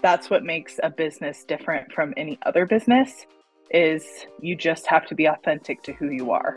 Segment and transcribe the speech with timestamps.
[0.00, 3.26] That's what makes a business different from any other business
[3.70, 6.56] is you just have to be authentic to who you are.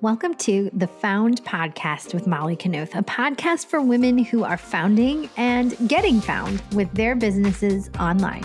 [0.00, 5.28] Welcome to the Found Podcast with Molly Knuth, a podcast for women who are founding
[5.36, 8.44] and getting found with their businesses online.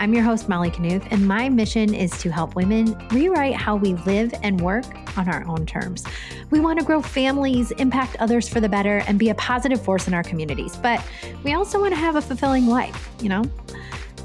[0.00, 3.94] I'm your host, Molly Knuth, and my mission is to help women rewrite how we
[3.94, 4.84] live and work
[5.16, 6.04] on our own terms.
[6.50, 10.08] We want to grow families, impact others for the better, and be a positive force
[10.08, 10.76] in our communities.
[10.76, 11.04] But
[11.44, 13.44] we also want to have a fulfilling life, you know?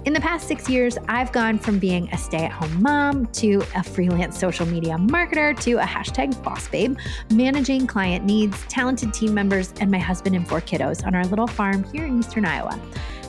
[0.05, 3.61] In the past six years, I've gone from being a stay at home mom to
[3.75, 6.97] a freelance social media marketer to a hashtag boss babe,
[7.31, 11.47] managing client needs, talented team members, and my husband and four kiddos on our little
[11.47, 12.79] farm here in Eastern Iowa.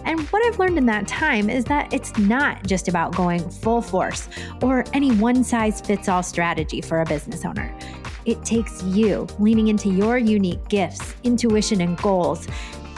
[0.04, 3.82] And what I've learned in that time is that it's not just about going full
[3.82, 4.28] force
[4.62, 7.74] or any one size fits all strategy for a business owner.
[8.24, 12.46] It takes you leaning into your unique gifts, intuition, and goals,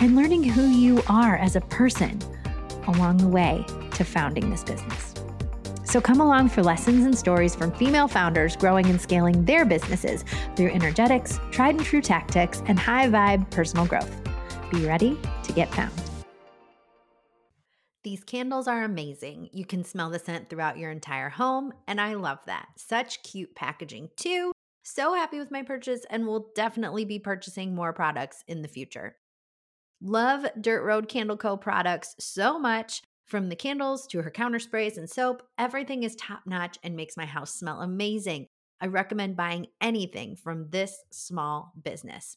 [0.00, 2.18] and learning who you are as a person
[2.88, 5.14] along the way to founding this business.
[5.84, 10.24] So come along for lessons and stories from female founders growing and scaling their businesses
[10.56, 14.10] through energetics, tried and true tactics, and high vibe personal growth.
[14.70, 15.92] Be ready to get found.
[18.04, 19.50] These candles are amazing.
[19.52, 22.68] You can smell the scent throughout your entire home, and I love that.
[22.76, 24.50] Such cute packaging, too.
[24.82, 29.16] So happy with my purchase, and will definitely be purchasing more products in the future.
[30.00, 31.56] Love Dirt Road Candle Co.
[31.56, 33.02] products so much.
[33.24, 37.16] From the candles to her counter sprays and soap, everything is top notch and makes
[37.16, 38.46] my house smell amazing.
[38.80, 42.36] I recommend buying anything from this small business.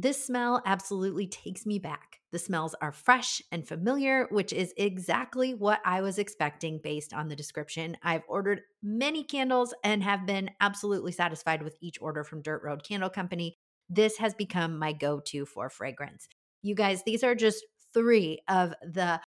[0.00, 2.20] This smell absolutely takes me back.
[2.30, 7.26] The smells are fresh and familiar, which is exactly what I was expecting based on
[7.26, 7.96] the description.
[8.04, 12.84] I've ordered many candles and have been absolutely satisfied with each order from Dirt Road
[12.84, 13.56] Candle Company.
[13.90, 16.28] This has become my go to for fragrance.
[16.62, 19.20] You guys, these are just three of the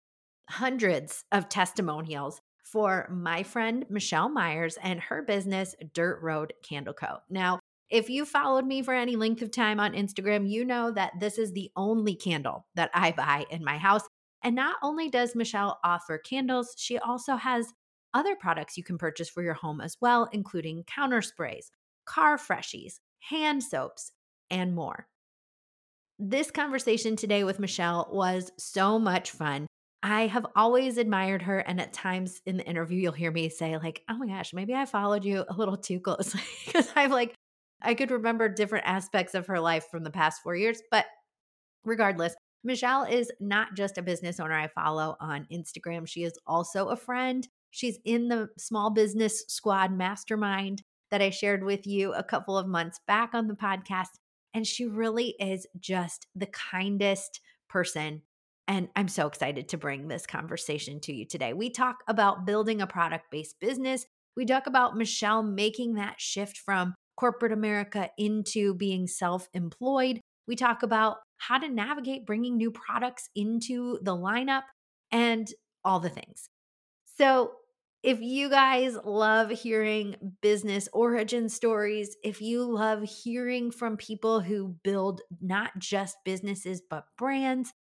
[0.51, 7.17] hundreds of testimonials for my friend Michelle Myers and her business, Dirt Road Candle Co.
[7.27, 7.59] Now,
[7.89, 11.38] if you followed me for any length of time on Instagram, you know that this
[11.38, 14.04] is the only candle that I buy in my house.
[14.44, 17.73] And not only does Michelle offer candles, she also has
[18.14, 21.72] other products you can purchase for your home as well, including counter sprays,
[22.05, 24.11] car freshies, hand soaps,
[24.50, 25.08] and more.
[26.20, 29.67] This conversation today with Michelle was so much fun.
[30.04, 31.60] I have always admired her.
[31.60, 34.73] And at times in the interview, you'll hear me say, like, oh my gosh, maybe
[34.73, 36.36] I followed you a little too close.
[36.66, 37.36] Because I've like
[37.81, 40.81] I could remember different aspects of her life from the past four years.
[40.91, 41.05] But
[41.83, 46.07] regardless, Michelle is not just a business owner I follow on Instagram.
[46.07, 47.47] She is also a friend.
[47.71, 52.67] She's in the small business squad mastermind that I shared with you a couple of
[52.67, 54.09] months back on the podcast.
[54.53, 58.23] And she really is just the kindest person.
[58.67, 61.53] And I'm so excited to bring this conversation to you today.
[61.53, 64.05] We talk about building a product based business.
[64.35, 70.21] We talk about Michelle making that shift from corporate America into being self employed.
[70.47, 74.63] We talk about how to navigate bringing new products into the lineup
[75.11, 75.47] and
[75.83, 76.49] all the things.
[77.17, 77.52] So,
[78.02, 84.77] if you guys love hearing business origin stories, if you love hearing from people who
[84.85, 87.73] build not just businesses, but brands,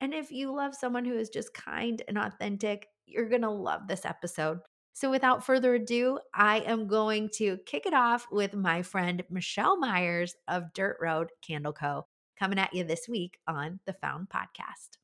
[0.00, 3.86] and if you love someone who is just kind and authentic, you're going to love
[3.86, 4.60] this episode.
[4.92, 9.78] So, without further ado, I am going to kick it off with my friend Michelle
[9.78, 12.06] Myers of Dirt Road Candle Co.
[12.38, 14.98] coming at you this week on the Found Podcast.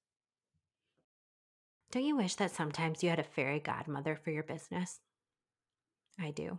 [1.92, 5.00] Don't you wish that sometimes you had a fairy godmother for your business?
[6.20, 6.58] I do.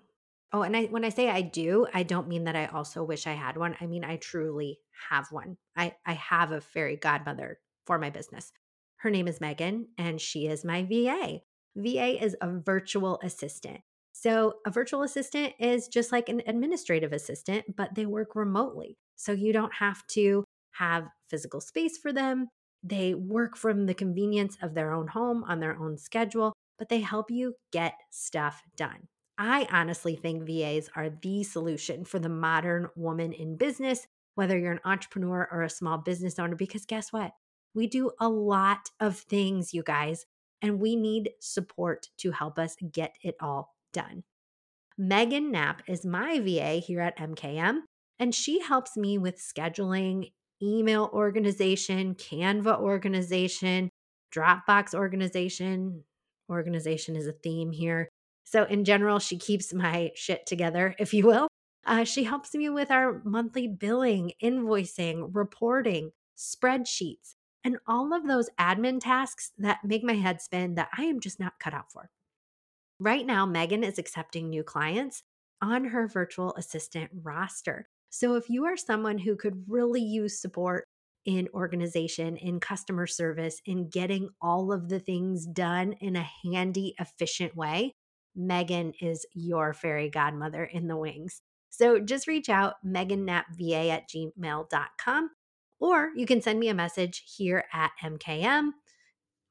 [0.53, 3.27] Oh, and I when I say I do, I don't mean that I also wish
[3.27, 3.75] I had one.
[3.81, 5.57] I mean I truly have one.
[5.75, 8.53] I I have a fairy godmother for my business.
[8.97, 11.41] Her name is Megan and she is my VA.
[11.77, 13.79] VA is a virtual assistant.
[14.11, 18.97] So, a virtual assistant is just like an administrative assistant, but they work remotely.
[19.15, 22.47] So, you don't have to have physical space for them.
[22.83, 27.01] They work from the convenience of their own home on their own schedule, but they
[27.01, 29.07] help you get stuff done.
[29.37, 34.71] I honestly think VAs are the solution for the modern woman in business, whether you're
[34.71, 37.33] an entrepreneur or a small business owner, because guess what?
[37.75, 40.25] We do a lot of things, you guys
[40.61, 44.23] and we need support to help us get it all done.
[44.97, 47.81] Megan Knapp is my VA here at MKM,
[48.19, 50.31] and she helps me with scheduling,
[50.61, 53.89] email organization, Canva organization,
[54.35, 56.03] Dropbox organization.
[56.49, 58.09] Organization is a theme here.
[58.43, 61.47] So, in general, she keeps my shit together, if you will.
[61.85, 67.35] Uh, she helps me with our monthly billing, invoicing, reporting, spreadsheets,
[67.67, 71.37] and all of those admin tasks that make my head spin that I am just
[71.37, 72.09] not cut out for.
[72.97, 75.21] Right now, Megan is accepting new clients
[75.61, 77.89] on her virtual assistant roster.
[78.09, 80.85] So if you are someone who could really use support
[81.25, 86.95] in organization, in customer service, in getting all of the things done in a handy,
[87.01, 87.91] efficient way,
[88.33, 91.41] Megan is your fairy godmother in the wings.
[91.69, 95.29] So just reach out, meganknappva at gmail.com,
[95.79, 98.71] or you can send me a message here at MKM.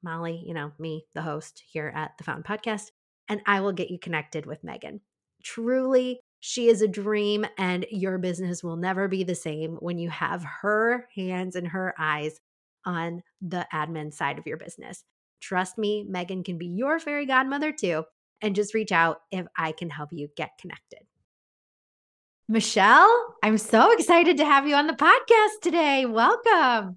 [0.03, 2.91] Molly, you know, me, the host here at the Found Podcast,
[3.29, 5.01] and I will get you connected with Megan.
[5.43, 10.11] Truly, she is a dream, and your business will never be the same when you
[10.11, 12.39] have her hands and her eyes
[12.85, 15.05] on the admin side of your business.
[15.41, 18.05] Trust me, Megan can be your fairy godmother too.
[18.43, 21.01] And just reach out if I can help you get connected.
[22.49, 26.07] Michelle, I'm so excited to have you on the podcast today.
[26.07, 26.97] Welcome.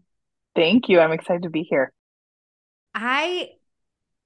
[0.55, 0.99] Thank you.
[0.99, 1.91] I'm excited to be here.
[2.93, 3.49] I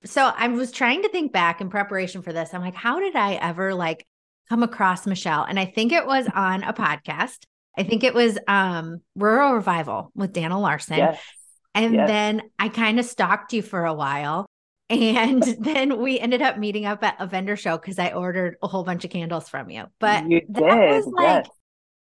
[0.05, 2.53] so I was trying to think back in preparation for this.
[2.53, 4.05] I'm like, how did I ever like
[4.49, 5.43] come across Michelle.
[5.43, 7.45] And I think it was on a podcast.
[7.77, 10.97] I think it was um Rural Revival with Dana Larson.
[10.97, 11.19] Yes.
[11.73, 12.07] And yes.
[12.07, 14.45] then I kind of stalked you for a while.
[14.89, 18.67] And then we ended up meeting up at a vendor show because I ordered a
[18.67, 19.85] whole bunch of candles from you.
[19.99, 21.47] But you that did, was like yes.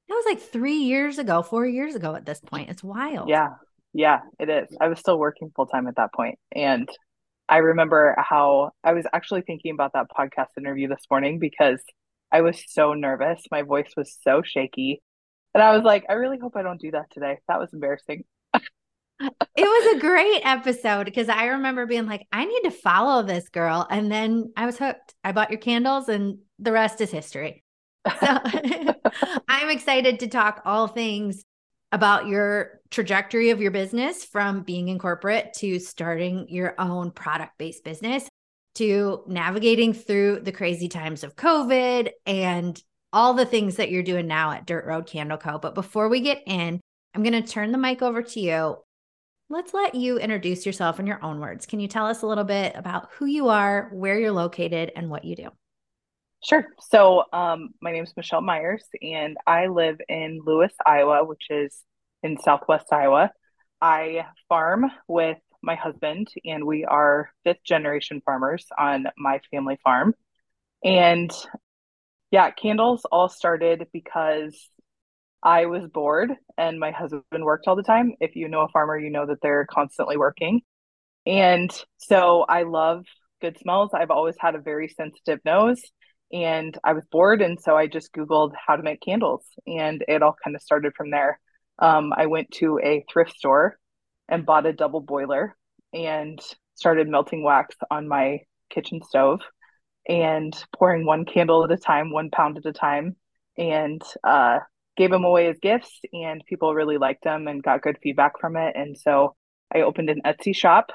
[0.09, 2.69] that was like three years ago, four years ago at this point.
[2.69, 3.29] It's wild.
[3.29, 3.49] Yeah.
[3.93, 4.77] Yeah, it is.
[4.79, 6.37] I was still working full time at that point.
[6.51, 6.87] And
[7.49, 11.81] I remember how I was actually thinking about that podcast interview this morning because
[12.31, 13.41] I was so nervous.
[13.49, 15.01] My voice was so shaky.
[15.53, 17.37] And I was like, I really hope I don't do that today.
[17.47, 18.25] That was embarrassing.
[19.19, 23.49] It was a great episode because I remember being like, I need to follow this
[23.49, 23.87] girl.
[23.89, 25.15] And then I was hooked.
[25.23, 27.63] I bought your candles, and the rest is history.
[28.19, 28.37] So
[29.47, 31.43] I'm excited to talk all things
[31.91, 37.57] about your trajectory of your business from being in corporate to starting your own product
[37.57, 38.27] based business
[38.75, 42.81] to navigating through the crazy times of COVID and
[43.11, 45.57] all the things that you're doing now at Dirt Road Candle Co.
[45.57, 46.79] But before we get in,
[47.15, 48.77] I'm going to turn the mic over to you.
[49.49, 51.65] Let's let you introduce yourself in your own words.
[51.65, 55.09] Can you tell us a little bit about who you are, where you're located, and
[55.09, 55.49] what you do?
[56.43, 56.65] Sure.
[56.81, 61.81] So, um, my name is Michelle Myers, and I live in Lewis, Iowa, which is
[62.23, 63.31] in southwest Iowa.
[63.81, 70.13] I farm with my husband, and we are fifth generation farmers on my family farm.
[70.83, 71.31] And
[72.31, 74.69] yeah, candles all started because
[75.47, 78.11] I was bored and my husband worked all the time.
[78.19, 80.59] If you know a farmer, you know that they're constantly working.
[81.25, 83.05] And so I love
[83.39, 83.91] good smells.
[83.93, 85.81] I've always had a very sensitive nose
[86.33, 87.41] and I was bored.
[87.41, 90.91] And so I just Googled how to make candles and it all kind of started
[90.97, 91.39] from there.
[91.79, 93.77] Um, I went to a thrift store
[94.27, 95.55] and bought a double boiler
[95.93, 96.41] and
[96.75, 98.39] started melting wax on my
[98.69, 99.39] kitchen stove
[100.09, 103.15] and pouring one candle at a time, one pound at a time,
[103.57, 104.59] and uh,
[104.97, 105.99] gave them away as gifts.
[106.13, 108.75] And people really liked them and got good feedback from it.
[108.75, 109.35] And so
[109.73, 110.91] I opened an Etsy shop,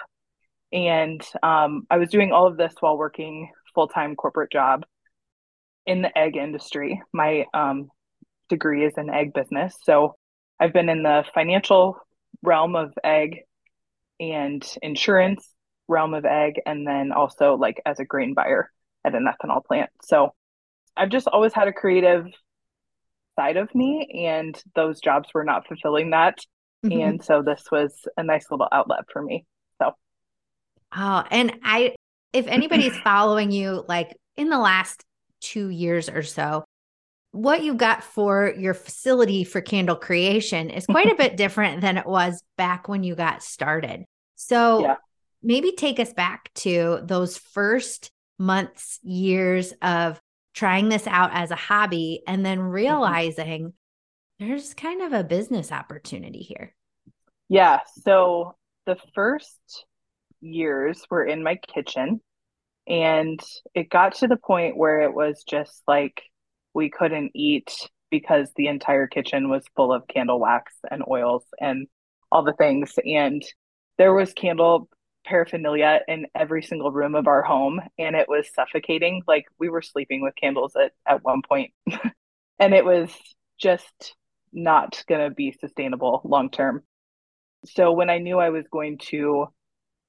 [0.73, 4.85] and um, I was doing all of this while working full time corporate job
[5.87, 7.03] in the ag industry.
[7.13, 7.89] My um,
[8.49, 10.17] degree is in ag business, so
[10.59, 11.99] I've been in the financial
[12.43, 13.41] realm of ag
[14.21, 15.47] and insurance
[15.89, 18.71] realm of ag and then also like as a grain buyer
[19.05, 20.33] at an ethanol plant so
[20.97, 22.27] i've just always had a creative
[23.39, 26.39] side of me and those jobs were not fulfilling that
[26.85, 27.01] mm-hmm.
[27.01, 29.45] and so this was a nice little outlet for me
[29.81, 29.93] so
[30.97, 31.95] oh and i
[32.33, 35.03] if anybody's following you like in the last
[35.41, 36.65] two years or so
[37.33, 41.97] what you got for your facility for candle creation is quite a bit different than
[41.97, 44.05] it was back when you got started.
[44.37, 44.97] So yeah.
[45.43, 50.21] maybe take us back to those first months, years of
[50.55, 52.69] trying this out as a hobby and then mm-hmm.
[52.69, 53.63] realizing
[54.41, 54.49] mm-hmm.
[54.49, 56.75] there's kind of a business opportunity here.
[57.49, 57.81] Yeah.
[58.03, 58.57] So
[58.87, 59.87] the first
[60.41, 62.21] years were in my kitchen
[62.87, 63.41] and
[63.75, 66.23] it got to the point where it was just like
[66.75, 67.71] we couldn't eat
[68.11, 71.87] because the entire kitchen was full of candle wax and oils and
[72.31, 72.95] all the things.
[73.05, 73.43] And
[73.99, 74.89] there was candle
[75.25, 79.23] paraphernalia in every single room of our home and it was suffocating.
[79.27, 81.43] Like we were sleeping with candles at, at one
[82.59, 83.11] and it was
[83.59, 84.15] just
[84.53, 86.83] not going to be sustainable long term.
[87.67, 89.47] So when I knew I was going to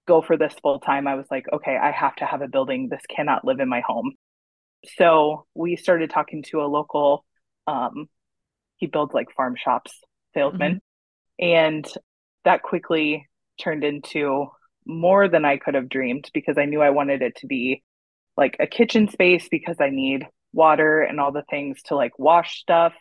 [0.07, 2.89] go for this full time, I was like, okay, I have to have a building.
[2.89, 4.13] This cannot live in my home
[4.97, 7.25] so we started talking to a local
[7.67, 8.07] um,
[8.77, 9.93] he builds like farm shops
[10.33, 11.45] salesman mm-hmm.
[11.45, 11.87] and
[12.43, 13.27] that quickly
[13.59, 14.47] turned into
[14.85, 17.83] more than I could have dreamed because I knew I wanted it to be
[18.37, 22.59] like a kitchen space because I need water and all the things to like wash
[22.59, 22.93] stuff.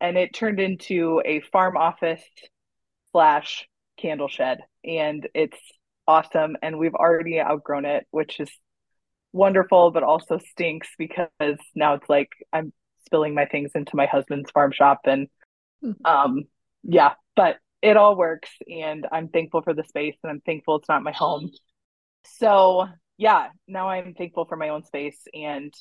[0.00, 2.22] And it turned into a farm office
[3.12, 4.58] slash candle shed.
[4.84, 5.58] And it's
[6.06, 6.56] awesome.
[6.62, 8.50] And we've already outgrown it, which is
[9.32, 12.72] wonderful, but also stinks because now it's like I'm
[13.06, 15.00] spilling my things into my husband's farm shop.
[15.04, 15.28] And
[15.80, 15.92] hmm.
[16.04, 16.44] um,
[16.82, 18.48] yeah, but it all works.
[18.66, 21.50] And I'm thankful for the space and I'm thankful it's not my home.
[22.24, 22.88] So
[23.18, 25.72] yeah, now I'm thankful for my own space and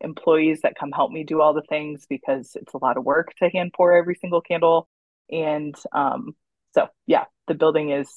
[0.00, 3.34] employees that come help me do all the things because it's a lot of work
[3.42, 4.88] to hand pour every single candle.
[5.30, 6.36] And um,
[6.74, 8.08] so, yeah, the building is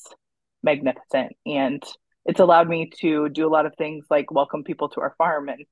[0.61, 1.83] magnificent and
[2.25, 5.49] it's allowed me to do a lot of things like welcome people to our farm
[5.49, 5.65] and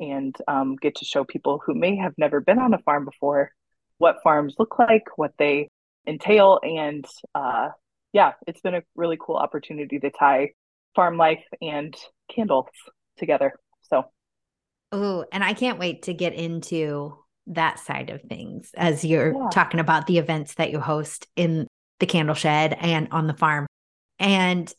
[0.00, 3.52] and um, get to show people who may have never been on a farm before
[3.98, 5.68] what farms look like, what they
[6.06, 7.04] entail, and
[7.34, 7.70] uh,
[8.12, 10.50] yeah, it's been a really cool opportunity to tie
[10.94, 11.96] farm life and
[12.34, 12.68] candles
[13.16, 13.52] together.
[13.82, 14.04] So,
[14.92, 17.18] oh, and I can't wait to get into
[17.48, 19.48] that side of things as you're yeah.
[19.52, 21.66] talking about the events that you host in
[22.00, 23.66] the candle shed and on the farm.
[24.18, 24.72] And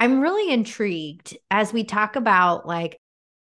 [0.00, 2.98] I'm really intrigued as we talk about like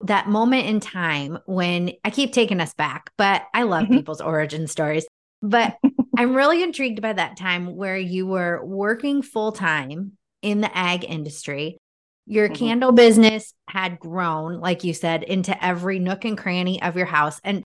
[0.03, 3.97] that moment in time when I keep taking us back, but I love mm-hmm.
[3.97, 5.07] people's origin stories.
[5.43, 5.77] But
[6.19, 11.05] I'm really intrigued by that time where you were working full time in the ag
[11.05, 11.79] industry
[12.27, 12.55] your mm-hmm.
[12.55, 17.41] candle business had grown, like you said, into every nook and cranny of your house.
[17.45, 17.63] And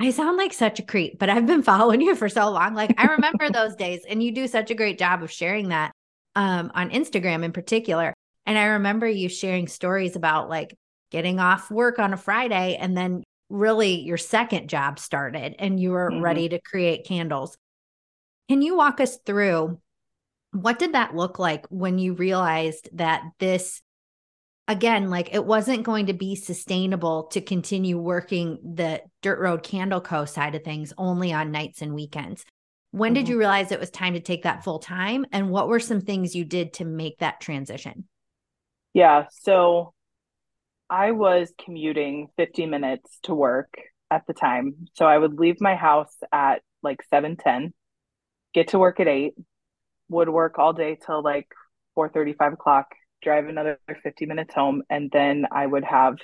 [0.00, 2.74] I sound like such a creep, but I've been following you for so long.
[2.74, 5.92] Like I remember those days, and you do such a great job of sharing that
[6.34, 8.14] um, on Instagram in particular.
[8.44, 10.76] And I remember you sharing stories about like
[11.10, 15.90] getting off work on a Friday and then really your second job started and you
[15.90, 16.20] were mm-hmm.
[16.20, 17.56] ready to create candles.
[18.48, 19.80] Can you walk us through
[20.52, 23.82] what did that look like when you realized that this
[24.68, 30.00] again, like it wasn't going to be sustainable to continue working the Dirt Road Candle
[30.00, 30.24] Co.
[30.24, 32.44] side of things only on nights and weekends.
[32.90, 33.14] When mm-hmm.
[33.14, 35.26] did you realize it was time to take that full time?
[35.32, 38.08] And what were some things you did to make that transition?
[38.92, 39.26] Yeah.
[39.30, 39.92] So
[40.88, 43.74] I was commuting 50 minutes to work
[44.10, 44.88] at the time.
[44.94, 47.74] So I would leave my house at like 7 10,
[48.56, 49.34] get to work at 8,
[50.08, 51.46] would work all day till like
[51.94, 52.86] four thirty, five o'clock,
[53.22, 56.16] drive another 50 minutes home, and then I would have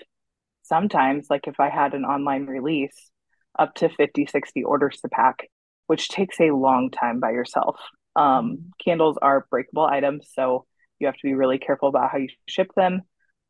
[0.63, 2.97] sometimes, like if I had an online release,
[3.59, 5.51] up to 50, 60 orders to pack,
[5.89, 7.77] which takes a long time by yourself.
[8.17, 10.65] Um, candles are breakable items, so
[10.99, 13.03] you have to be really careful about how you ship them,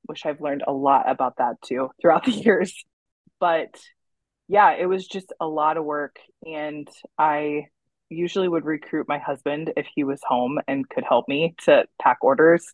[0.02, 2.74] which I've learned a lot about that too throughout the years.
[3.38, 3.80] But
[4.48, 6.16] yeah, it was just a lot of work.
[6.44, 7.66] And I
[8.12, 12.18] usually would recruit my husband if he was home and could help me to pack
[12.22, 12.64] orders.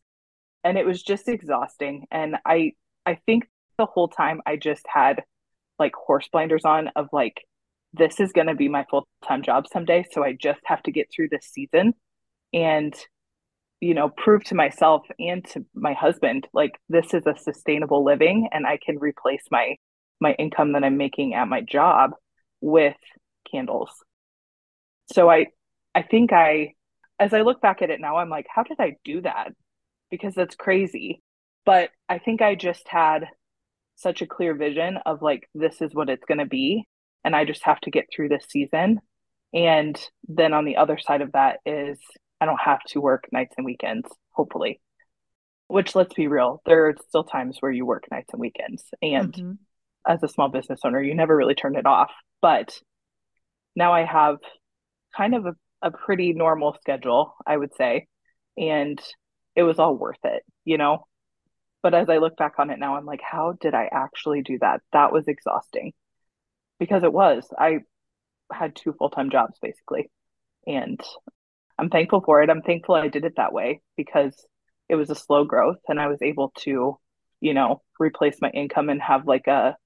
[0.65, 2.07] And it was just exhausting.
[2.11, 2.73] And i
[3.07, 5.23] i think the whole time i just had
[5.79, 7.43] like horse blinders on of like
[7.95, 11.09] this is going to be my full-time job someday so i just have to get
[11.11, 11.95] through this season
[12.53, 12.95] and
[13.81, 18.49] you know prove to myself and to my husband like this is a sustainable living
[18.53, 19.77] and i can replace my
[20.21, 22.11] my income that i'm making at my job
[22.61, 22.97] with
[23.51, 23.91] candles
[25.13, 25.47] so i
[25.95, 26.73] i think i
[27.19, 29.53] as i look back at it now i'm like how did i do that
[30.11, 31.23] because that's crazy.
[31.65, 33.27] But I think I just had
[33.97, 36.87] such a clear vision of like, this is what it's going to be.
[37.25, 39.01] And I just have to get through this season.
[39.53, 39.99] And
[40.29, 41.99] then on the other side of that is
[42.41, 44.81] I don't have to work nights and weekends, hopefully.
[45.67, 48.85] Which let's be real, there are still times where you work nights and weekends.
[49.03, 49.53] And mm-hmm.
[50.07, 52.11] as a small business owner, you never really turn it off.
[52.41, 52.79] But
[53.77, 54.39] now I have
[55.19, 58.07] kind of a, a pretty normal schedule, I would say.
[58.57, 59.01] And
[59.57, 61.07] it was all worth it, you know?
[61.83, 64.59] But as I look back on it now, I'm like, how did I actually do
[64.61, 64.81] that?
[64.93, 65.93] That was exhausting
[66.79, 67.47] because it was.
[67.59, 67.81] I
[68.53, 70.11] had two full time jobs basically.
[70.67, 71.01] And
[71.79, 72.51] I'm thankful for it.
[72.51, 74.35] I'm thankful I did it that way because
[74.89, 76.99] it was a slow growth and I was able to,
[77.41, 79.77] you know, replace my income and have like a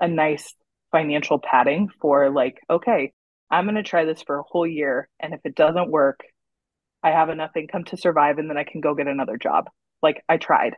[0.00, 0.54] a nice
[0.90, 3.12] financial padding for like, okay,
[3.52, 6.20] I'm going to try this for a whole year and if it doesn't work,
[7.02, 9.68] I have enough income to survive and then I can go get another job.
[10.02, 10.74] Like I tried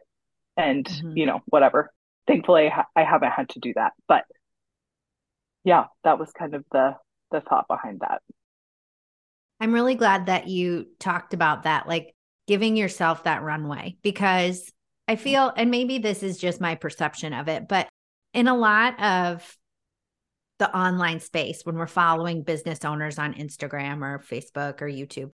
[0.57, 1.17] and, mm-hmm.
[1.17, 1.93] you know, whatever.
[2.27, 3.93] Thankfully, I, ha- I haven't had to do that.
[4.09, 4.25] But
[5.65, 6.97] yeah, that was kind of the
[7.31, 8.21] the thought behind that.
[9.61, 12.15] I'm really glad that you talked about that, like
[12.47, 14.71] giving yourself that runway, because
[15.09, 17.89] I feel, and maybe this is just my perception of it, but
[18.33, 19.57] in a lot of
[20.59, 25.31] the online space, when we're following business owners on Instagram or Facebook or YouTube,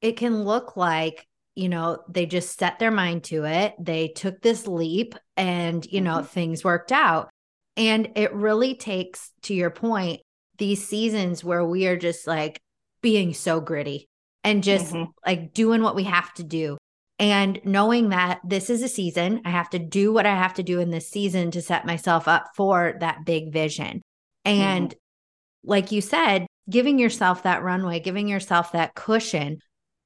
[0.00, 3.74] it can look like you know, they just set their mind to it.
[3.78, 6.26] They took this leap and, you know, mm-hmm.
[6.26, 7.30] things worked out.
[7.76, 10.20] And it really takes, to your point,
[10.58, 12.60] these seasons where we are just like
[13.02, 14.08] being so gritty
[14.42, 15.10] and just mm-hmm.
[15.26, 16.76] like doing what we have to do.
[17.20, 20.64] And knowing that this is a season, I have to do what I have to
[20.64, 24.02] do in this season to set myself up for that big vision.
[24.44, 25.70] And mm-hmm.
[25.70, 29.58] like you said, giving yourself that runway, giving yourself that cushion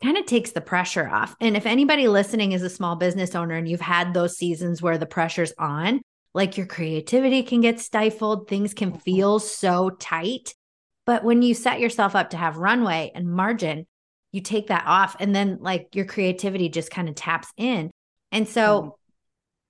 [0.02, 1.34] kind of takes the pressure off.
[1.40, 4.98] And if anybody listening is a small business owner and you've had those seasons where
[4.98, 6.00] the pressure's on,
[6.34, 9.00] like your creativity can get stifled, things can mm-hmm.
[9.00, 10.54] feel so tight.
[11.04, 13.86] But when you set yourself up to have runway and margin,
[14.30, 17.90] you take that off and then like your creativity just kind of taps in.
[18.30, 18.88] And so, mm-hmm.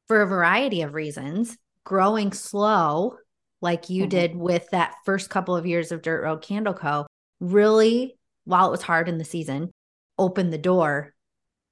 [0.09, 3.17] for a variety of reasons, growing slow,
[3.61, 4.11] like you mm-hmm.
[4.11, 7.07] did with that first couple of years of Dirt Road Candle Co.,
[7.41, 9.71] really, while it was hard in the season,
[10.17, 11.15] opened the door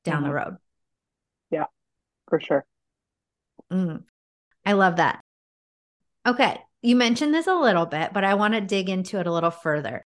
[0.05, 0.25] down mm-hmm.
[0.25, 0.57] the road.
[1.51, 1.67] Yeah,
[2.29, 2.65] for sure.
[3.73, 4.03] Mm.
[4.65, 5.21] I love that.
[6.27, 6.61] Okay.
[6.83, 9.51] You mentioned this a little bit, but I want to dig into it a little
[9.51, 10.05] further.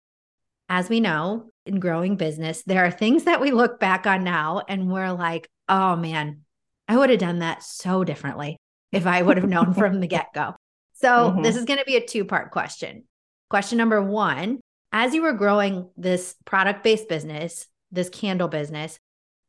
[0.69, 4.62] As we know, in growing business, there are things that we look back on now
[4.67, 6.41] and we're like, oh man,
[6.88, 8.57] I would have done that so differently
[8.91, 10.55] if I would have known from the get go.
[11.01, 11.41] So, mm-hmm.
[11.43, 13.05] this is going to be a two part question.
[13.49, 14.59] Question number one
[14.91, 18.99] As you were growing this product based business, this candle business,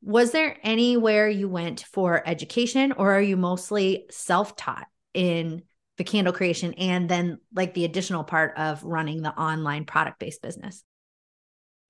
[0.03, 5.63] was there anywhere you went for education or are you mostly self taught in
[5.99, 10.43] the candle creation and then like the additional part of running the online product based
[10.43, 10.85] business?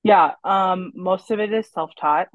[0.02, 2.28] Yeah, um, most of it is self taught,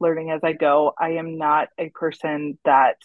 [0.00, 0.92] learning as I go.
[0.98, 2.96] I am not a person that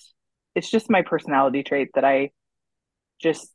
[0.55, 2.31] it's just my personality trait that I
[3.21, 3.53] just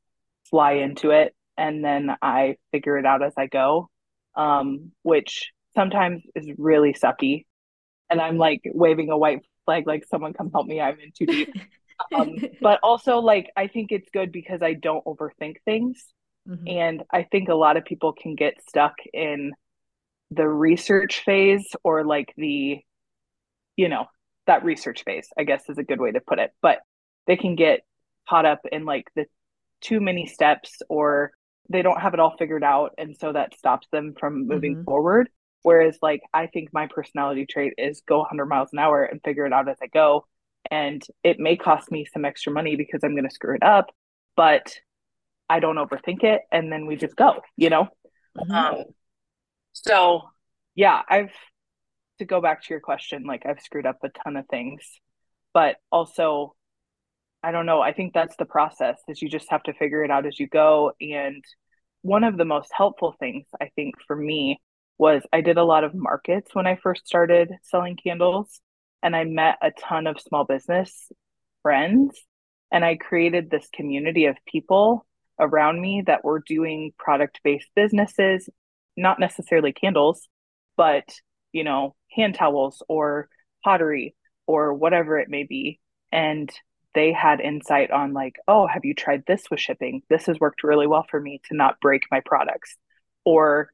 [0.50, 3.88] fly into it and then I figure it out as I go,
[4.34, 7.46] um, which sometimes is really sucky.
[8.10, 11.26] And I'm like waving a white flag, like, someone come help me, I'm in too
[11.26, 11.54] deep.
[12.14, 16.04] um, but also, like, I think it's good because I don't overthink things.
[16.48, 16.68] Mm-hmm.
[16.68, 19.52] And I think a lot of people can get stuck in
[20.30, 22.80] the research phase or like the
[23.76, 24.06] you know
[24.46, 26.78] that research phase i guess is a good way to put it but
[27.26, 27.80] they can get
[28.28, 29.26] caught up in like the
[29.84, 31.32] too many steps or
[31.70, 34.84] they don't have it all figured out and so that stops them from moving mm-hmm.
[34.84, 35.28] forward
[35.62, 39.46] whereas like i think my personality trait is go 100 miles an hour and figure
[39.46, 40.26] it out as i go
[40.70, 43.86] and it may cost me some extra money because i'm going to screw it up
[44.36, 44.74] but
[45.48, 47.88] i don't overthink it and then we just go you know
[48.36, 48.52] mm-hmm.
[48.52, 48.84] um,
[49.74, 50.22] so,
[50.74, 51.32] yeah, I've
[52.18, 54.82] to go back to your question, like I've screwed up a ton of things,
[55.52, 56.54] but also
[57.44, 60.10] I don't know, I think that's the process is you just have to figure it
[60.10, 61.44] out as you go and
[62.02, 64.60] one of the most helpful things I think for me
[64.98, 68.60] was I did a lot of markets when I first started selling candles
[69.02, 71.10] and I met a ton of small business
[71.62, 72.18] friends
[72.72, 75.06] and I created this community of people
[75.38, 78.48] around me that were doing product based businesses
[78.96, 80.28] not necessarily candles,
[80.76, 81.04] but
[81.52, 83.28] you know, hand towels or
[83.62, 84.14] pottery
[84.46, 85.80] or whatever it may be.
[86.12, 86.50] And
[86.94, 90.02] they had insight on like, oh, have you tried this with shipping?
[90.08, 92.76] This has worked really well for me to not break my products.
[93.24, 93.70] Or,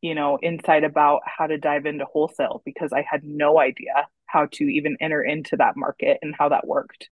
[0.00, 4.46] you know, insight about how to dive into wholesale because I had no idea how
[4.52, 7.08] to even enter into that market and how that worked.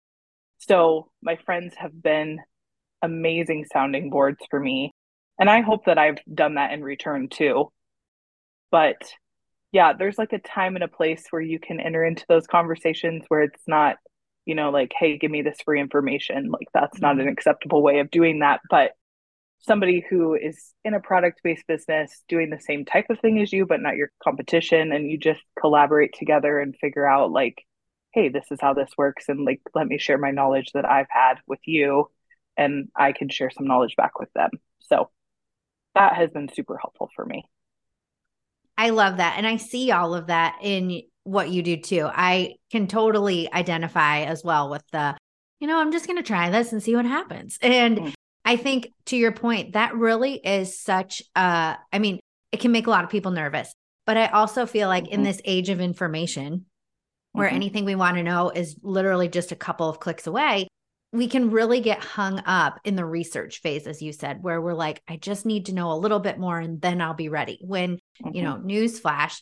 [0.59, 2.39] So my friends have been
[3.01, 4.93] amazing sounding boards for me
[5.39, 7.71] and I hope that I've done that in return too.
[8.71, 8.97] But
[9.71, 13.23] yeah, there's like a time and a place where you can enter into those conversations
[13.29, 13.95] where it's not,
[14.49, 16.49] you know, like, hey, give me this free information.
[16.49, 17.05] Like, that's mm-hmm.
[17.05, 18.61] not an acceptable way of doing that.
[18.67, 18.93] But
[19.59, 23.53] somebody who is in a product based business doing the same type of thing as
[23.53, 27.63] you, but not your competition, and you just collaborate together and figure out, like,
[28.11, 29.25] hey, this is how this works.
[29.29, 32.09] And like, let me share my knowledge that I've had with you,
[32.57, 34.49] and I can share some knowledge back with them.
[34.89, 35.11] So,
[35.93, 37.43] that has been super helpful for me.
[38.79, 39.35] I love that.
[39.37, 42.09] And I see all of that in what you do too.
[42.11, 45.15] I can totally identify as well with the,
[45.59, 47.57] you know, I'm just going to try this and see what happens.
[47.61, 48.09] And mm-hmm.
[48.45, 52.19] I think to your point, that really is such a, I mean,
[52.51, 53.71] it can make a lot of people nervous.
[54.05, 55.13] But I also feel like mm-hmm.
[55.13, 56.65] in this age of information,
[57.33, 57.55] where mm-hmm.
[57.55, 60.67] anything we want to know is literally just a couple of clicks away,
[61.11, 64.73] we can really get hung up in the research phase as you said where we're
[64.73, 67.59] like i just need to know a little bit more and then i'll be ready
[67.61, 68.35] when mm-hmm.
[68.35, 69.41] you know news flash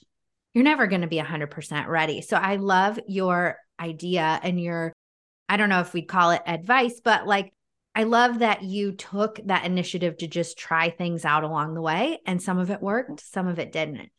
[0.58, 4.92] you're never going to be 100% ready so i love your idea and your
[5.48, 7.54] i don't know if we'd call it advice but like
[7.94, 12.20] i love that you took that initiative to just try things out along the way
[12.26, 14.10] and some of it worked some of it didn't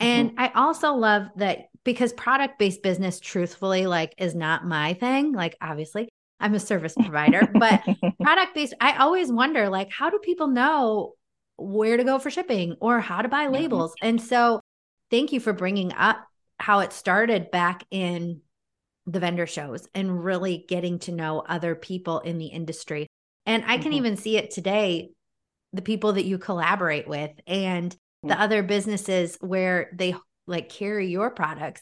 [0.00, 0.40] And mm-hmm.
[0.40, 5.32] I also love that because product based business, truthfully, like is not my thing.
[5.32, 6.08] Like, obviously,
[6.40, 7.82] I'm a service provider, but
[8.22, 11.12] product based, I always wonder, like, how do people know
[11.56, 13.94] where to go for shipping or how to buy labels?
[14.02, 14.60] And so,
[15.12, 16.26] thank you for bringing up
[16.58, 18.40] how it started back in
[19.06, 23.06] the vendor shows and really getting to know other people in the industry.
[23.46, 23.92] And I can mm-hmm.
[23.92, 25.10] even see it today
[25.72, 30.14] the people that you collaborate with and the other businesses where they
[30.46, 31.80] like carry your products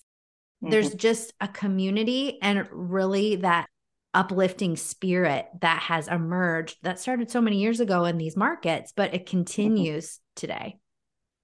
[0.63, 0.71] mm-hmm.
[0.71, 3.67] there's just a community and really that
[4.15, 9.13] uplifting spirit that has emerged that started so many years ago in these markets but
[9.15, 9.31] it mm-hmm.
[9.31, 10.23] continues mm-hmm.
[10.37, 10.79] today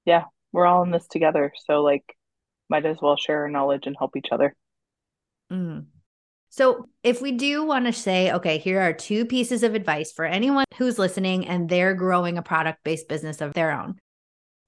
[0.04, 0.24] yeah
[0.56, 2.16] we're all in this together so like
[2.70, 4.56] might as well share our knowledge and help each other
[5.52, 5.84] mm.
[6.48, 10.24] So, if we do want to say, okay, here are two pieces of advice for
[10.24, 13.98] anyone who's listening and they're growing a product based business of their own,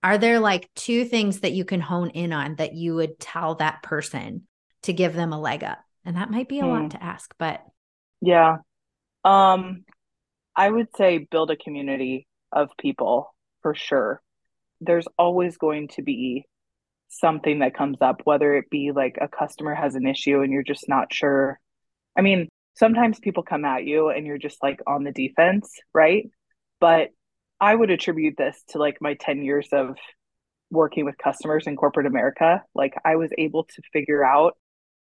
[0.03, 3.55] are there like two things that you can hone in on that you would tell
[3.55, 4.47] that person
[4.83, 5.79] to give them a leg up?
[6.05, 6.69] And that might be a hmm.
[6.69, 7.63] lot to ask, but
[8.21, 8.59] yeah.
[9.25, 9.85] Um
[10.55, 14.21] I would say build a community of people for sure.
[14.81, 16.45] There's always going to be
[17.09, 20.63] something that comes up whether it be like a customer has an issue and you're
[20.63, 21.59] just not sure.
[22.17, 26.29] I mean, sometimes people come at you and you're just like on the defense, right?
[26.81, 27.11] But
[27.61, 29.97] I would attribute this to like my 10 years of
[30.71, 32.63] working with customers in corporate America.
[32.75, 34.57] Like I was able to figure out,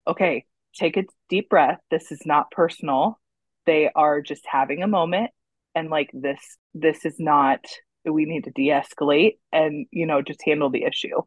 [0.07, 1.79] okay, take a deep breath.
[1.91, 3.21] This is not personal.
[3.65, 5.31] They are just having a moment
[5.75, 6.41] and like this
[6.75, 7.61] this is not
[8.05, 11.23] we need to de-escalate and you know just handle the issue.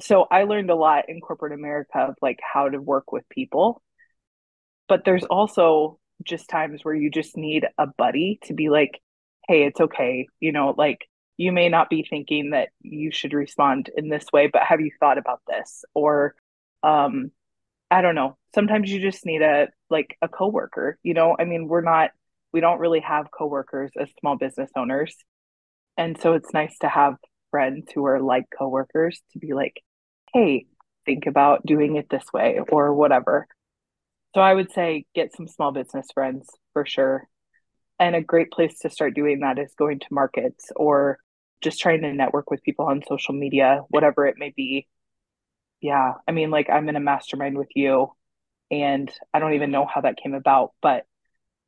[0.00, 3.82] So I learned a lot in corporate America of like how to work with people.
[4.88, 9.00] But there's also just times where you just need a buddy to be like,
[9.48, 10.26] hey, it's okay.
[10.40, 14.48] You know, like you may not be thinking that you should respond in this way,
[14.52, 15.84] but have you thought about this?
[15.94, 16.34] Or,
[16.82, 17.30] um,
[17.90, 18.36] I don't know.
[18.54, 20.98] Sometimes you just need a like a coworker.
[21.02, 22.10] You know, I mean, we're not
[22.52, 25.14] we don't really have coworkers as small business owners,
[25.98, 27.16] and so it's nice to have
[27.50, 29.82] friends who are like coworkers to be like,
[30.32, 30.66] hey,
[31.04, 33.46] think about doing it this way or whatever.
[34.34, 37.28] So I would say get some small business friends for sure
[37.98, 41.18] and a great place to start doing that is going to markets or
[41.60, 44.86] just trying to network with people on social media, whatever it may be.
[45.80, 46.12] Yeah.
[46.26, 48.12] I mean, like I'm in a mastermind with you
[48.70, 51.04] and I don't even know how that came about, but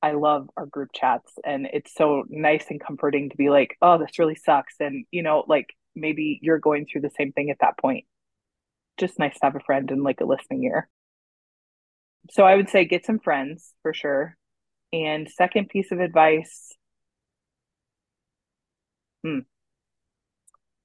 [0.02, 3.98] I love our group chats and it's so nice and comforting to be like, oh,
[3.98, 4.74] this really sucks.
[4.80, 8.04] And, you know, like maybe you're going through the same thing at that point.
[8.98, 10.88] Just nice to have a friend and like a listening ear.
[12.30, 14.36] So I would say get some friends for sure.
[14.92, 16.74] And second piece of advice,
[19.22, 19.40] hmm,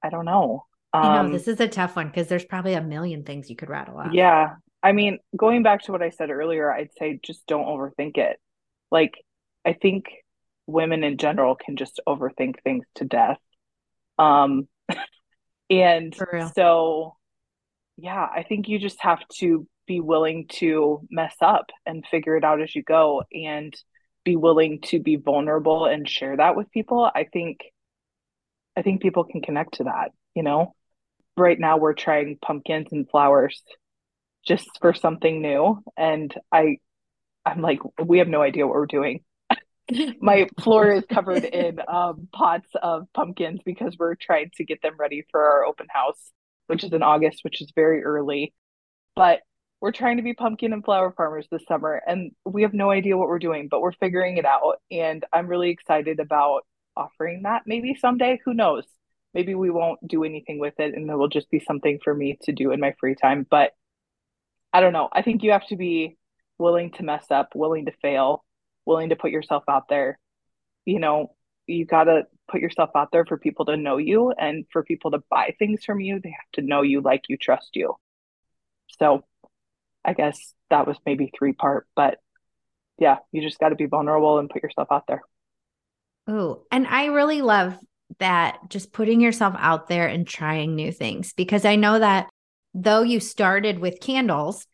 [0.02, 0.66] I don't know.
[0.92, 3.68] Um, know, this is a tough one because there's probably a million things you could
[3.68, 4.12] rattle off.
[4.12, 4.54] Yeah.
[4.82, 8.38] I mean, going back to what I said earlier, I'd say just don't overthink it.
[8.90, 9.14] Like,
[9.64, 10.06] I think
[10.66, 13.38] women in general can just overthink things to death.
[14.18, 14.68] Um,
[15.70, 16.14] and
[16.54, 17.16] so,
[17.96, 22.44] yeah, I think you just have to be willing to mess up and figure it
[22.44, 23.22] out as you go.
[23.32, 23.74] And
[24.26, 27.60] be willing to be vulnerable and share that with people, I think
[28.76, 30.74] I think people can connect to that, you know.
[31.38, 33.62] Right now we're trying pumpkins and flowers
[34.44, 36.78] just for something new and I
[37.46, 39.20] I'm like we have no idea what we're doing.
[40.20, 44.96] My floor is covered in um, pots of pumpkins because we're trying to get them
[44.98, 46.32] ready for our open house,
[46.66, 48.52] which is in August, which is very early.
[49.14, 49.40] But
[49.80, 53.16] we're trying to be pumpkin and flower farmers this summer and we have no idea
[53.16, 54.80] what we're doing but we're figuring it out.
[54.90, 58.40] And i'm really excited about offering that maybe someday.
[58.44, 58.84] Who knows?
[59.34, 62.38] Maybe we won't do anything with it and it will just be something for me
[62.44, 63.46] to do in my free time.
[63.48, 63.72] But
[64.72, 65.08] i don't know.
[65.12, 66.16] I think you have to be
[66.58, 68.44] willing to mess up willing to fail
[68.84, 70.18] willing to put yourself out there.
[70.84, 74.64] You know you got to put yourself out there for people to know you and
[74.70, 76.20] for people to buy things from you.
[76.20, 77.94] They have to know you like you trust you.
[78.98, 79.24] So
[80.04, 82.18] I guess that was maybe three part, but
[82.98, 85.22] yeah, you just got to be vulnerable and put yourself out there.
[86.28, 87.76] Oh, and I really love
[88.18, 92.28] that just putting yourself out there and trying new things because I know that
[92.72, 94.66] though you started with candles,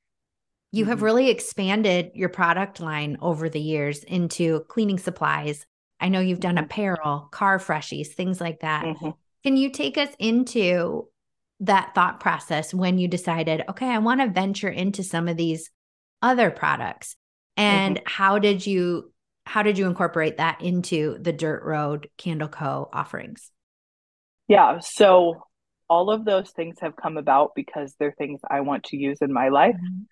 [0.73, 0.91] you mm-hmm.
[0.91, 5.67] have really expanded your product line over the years into cleaning supplies.
[6.01, 6.65] I know you've done mm-hmm.
[6.65, 8.85] apparel, car freshies, things like that.
[8.85, 9.11] Mm-hmm.
[9.45, 11.09] Can you take us into
[11.61, 15.71] that thought process when you decided, okay, I want to venture into some of these
[16.21, 17.17] other products?
[17.57, 18.05] And mm-hmm.
[18.07, 19.13] how did you
[19.45, 23.51] how did you incorporate that into the Dirt Road Candle Co offerings?
[24.49, 25.43] Yeah, so
[25.91, 29.33] all of those things have come about because they're things I want to use in
[29.33, 29.75] my life.
[29.75, 30.03] Mm-hmm.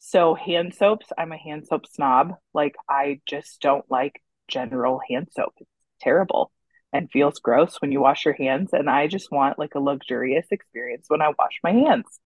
[0.00, 2.34] So, hand soaps, I'm a hand soap snob.
[2.54, 5.54] Like, I just don't like general hand soap.
[5.58, 6.50] It's terrible
[6.92, 8.70] and feels gross when you wash your hands.
[8.72, 12.18] And I just want like a luxurious experience when I wash my hands.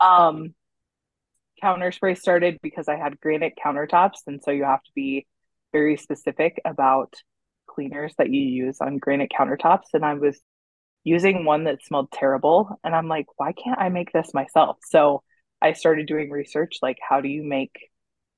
[0.00, 0.54] Um,
[1.60, 4.18] counter spray started because I had granite countertops.
[4.26, 5.26] And so you have to be
[5.72, 7.14] very specific about
[7.66, 9.94] cleaners that you use on granite countertops.
[9.94, 10.38] And I was
[11.04, 12.78] using one that smelled terrible.
[12.84, 14.76] And I'm like, why can't I make this myself?
[14.86, 15.22] So
[15.64, 17.74] I started doing research like, how do you make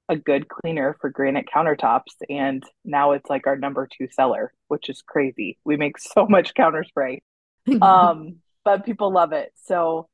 [0.08, 2.14] a good cleaner for granite countertops?
[2.30, 5.58] And now it's like our number two seller, which is crazy.
[5.64, 7.22] We make so much counter spray.
[7.82, 9.50] um, but people love it.
[9.64, 10.08] So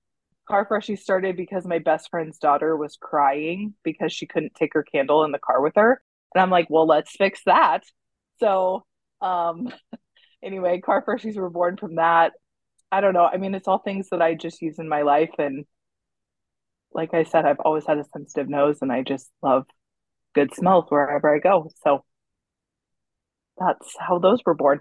[0.48, 4.82] car freshy started because my best friend's daughter was crying because she couldn't take her
[4.82, 6.00] candle in the car with her.
[6.34, 7.84] And I'm like, well, let's fix that.
[8.40, 8.86] So
[9.20, 9.68] um
[10.42, 12.32] anyway, car freshies were born from that.
[12.90, 13.28] I don't know.
[13.30, 15.34] I mean, it's all things that I just use in my life.
[15.38, 15.66] And
[16.94, 19.66] like I said, I've always had a sensitive nose and I just love
[20.34, 21.70] good smells wherever I go.
[21.84, 22.04] So
[23.58, 24.80] that's how those were born.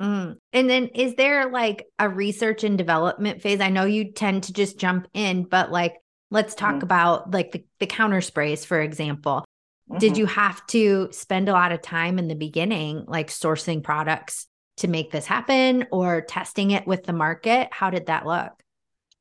[0.00, 0.36] Mm.
[0.52, 3.60] And then is there like a research and development phase?
[3.60, 5.96] I know you tend to just jump in, but like
[6.30, 6.84] let's talk mm-hmm.
[6.84, 9.44] about like the, the counter sprays, for example.
[9.90, 9.98] Mm-hmm.
[9.98, 14.46] Did you have to spend a lot of time in the beginning, like sourcing products
[14.78, 17.68] to make this happen or testing it with the market?
[17.70, 18.52] How did that look?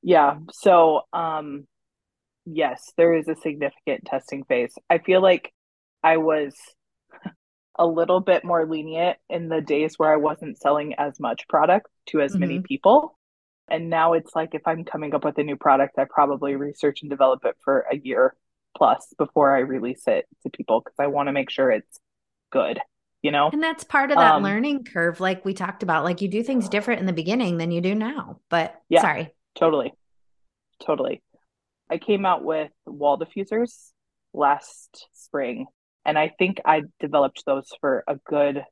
[0.01, 0.37] Yeah.
[0.53, 1.67] So, um,
[2.53, 4.73] yes, there is a significant testing phase.
[4.89, 5.53] I feel like
[6.03, 6.55] I was
[7.77, 11.87] a little bit more lenient in the days where I wasn't selling as much product
[12.07, 12.41] to as mm-hmm.
[12.41, 13.17] many people.
[13.69, 17.01] And now it's like if I'm coming up with a new product, I probably research
[17.01, 18.35] and develop it for a year
[18.75, 21.99] plus before I release it to people because I want to make sure it's
[22.51, 22.79] good
[23.21, 26.21] you know and that's part of that um, learning curve like we talked about like
[26.21, 29.93] you do things different in the beginning than you do now but yeah sorry totally
[30.85, 31.21] totally
[31.89, 33.91] i came out with wall diffusers
[34.33, 35.65] last spring
[36.05, 38.63] and i think i developed those for a good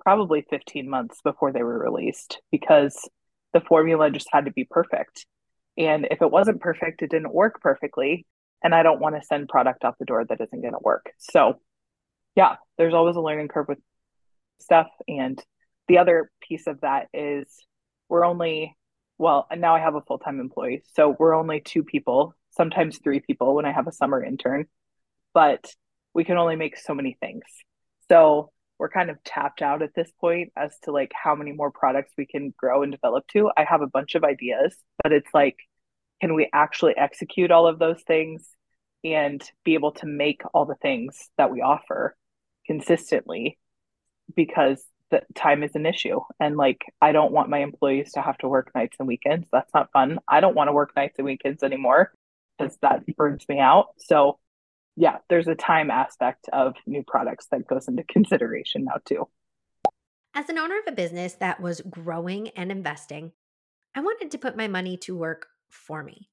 [0.00, 3.08] probably 15 months before they were released because
[3.52, 5.26] the formula just had to be perfect
[5.78, 8.26] and if it wasn't perfect it didn't work perfectly
[8.62, 11.10] and i don't want to send product out the door that isn't going to work
[11.18, 11.58] so
[12.34, 13.78] yeah, there's always a learning curve with
[14.60, 14.88] stuff.
[15.06, 15.40] And
[15.88, 17.46] the other piece of that is
[18.08, 18.76] we're only,
[19.18, 20.82] well, and now I have a full time employee.
[20.94, 24.66] So we're only two people, sometimes three people when I have a summer intern,
[25.32, 25.72] but
[26.14, 27.44] we can only make so many things.
[28.10, 31.70] So we're kind of tapped out at this point as to like how many more
[31.70, 33.50] products we can grow and develop to.
[33.56, 35.56] I have a bunch of ideas, but it's like,
[36.20, 38.48] can we actually execute all of those things
[39.04, 42.16] and be able to make all the things that we offer?
[42.66, 43.58] consistently
[44.34, 44.82] because
[45.14, 46.20] the time is an issue.
[46.40, 49.46] And like i don't want my employees to have to work nights and weekends.
[49.52, 50.18] That's not fun.
[50.28, 52.12] I don't want to work nights and weekends anymore
[52.58, 53.88] because that burns me out.
[53.98, 54.38] So
[54.96, 59.28] yeah there's a time aspect of new products that goes into consideration now too.
[60.34, 63.32] As an owner of a business that was growing and investing
[63.94, 66.28] i wanted to put my money to work for me.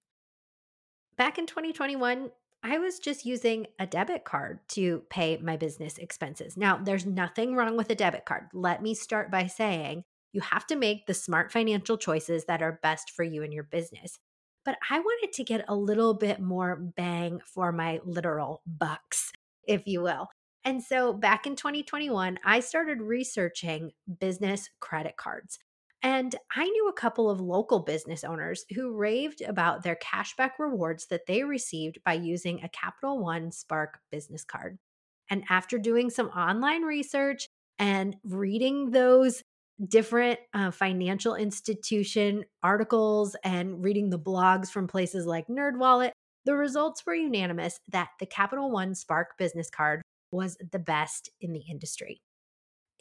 [1.17, 2.31] Back in 2021
[2.63, 6.55] I was just using a debit card to pay my business expenses.
[6.55, 8.49] Now, there's nothing wrong with a debit card.
[8.53, 12.79] Let me start by saying you have to make the smart financial choices that are
[12.83, 14.19] best for you and your business.
[14.63, 19.31] But I wanted to get a little bit more bang for my literal bucks,
[19.67, 20.27] if you will.
[20.63, 25.57] And so back in 2021, I started researching business credit cards.
[26.03, 31.07] And I knew a couple of local business owners who raved about their cashback rewards
[31.07, 34.79] that they received by using a Capital One Spark business card.
[35.29, 39.43] And after doing some online research and reading those
[39.87, 46.11] different uh, financial institution articles and reading the blogs from places like NerdWallet,
[46.45, 51.53] the results were unanimous that the Capital One Spark business card was the best in
[51.53, 52.21] the industry.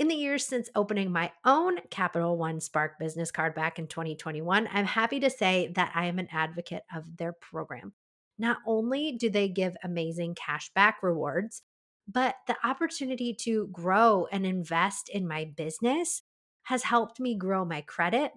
[0.00, 4.66] In the years since opening my own Capital One Spark business card back in 2021,
[4.72, 7.92] I'm happy to say that I am an advocate of their program.
[8.38, 11.60] Not only do they give amazing cashback rewards,
[12.08, 16.22] but the opportunity to grow and invest in my business
[16.62, 18.32] has helped me grow my credit,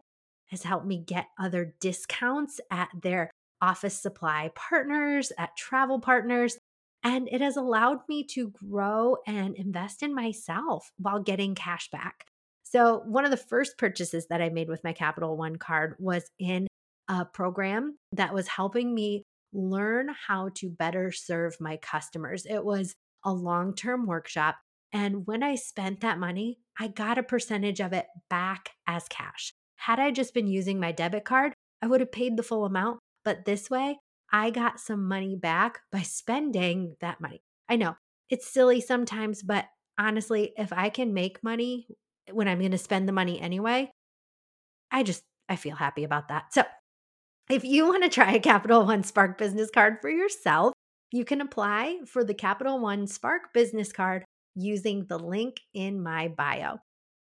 [0.48, 6.58] has helped me get other discounts at their office supply partners, at travel partners,
[7.04, 12.26] and it has allowed me to grow and invest in myself while getting cash back.
[12.64, 16.24] So, one of the first purchases that I made with my Capital One card was
[16.40, 16.68] in
[17.08, 22.46] a program that was helping me learn how to better serve my customers.
[22.46, 24.56] It was a long term workshop.
[24.92, 29.54] And when I spent that money, I got a percentage of it back as cash.
[29.78, 33.00] Had I just been using my debit card, I would have paid the full amount.
[33.26, 33.98] But this way,
[34.34, 37.44] I got some money back by spending that money.
[37.70, 37.96] I know
[38.30, 39.66] it's silly sometimes, but
[40.00, 41.88] honestly, if I can make money
[42.32, 43.92] when I'm going to spend the money anyway,
[44.92, 46.52] I just, I feel happy about that.
[46.52, 46.64] So
[47.48, 50.74] if you want to try a Capital One Spark business card for yourself,
[51.12, 56.28] you can apply for the Capital One Spark business card using the link in my
[56.28, 56.78] bio.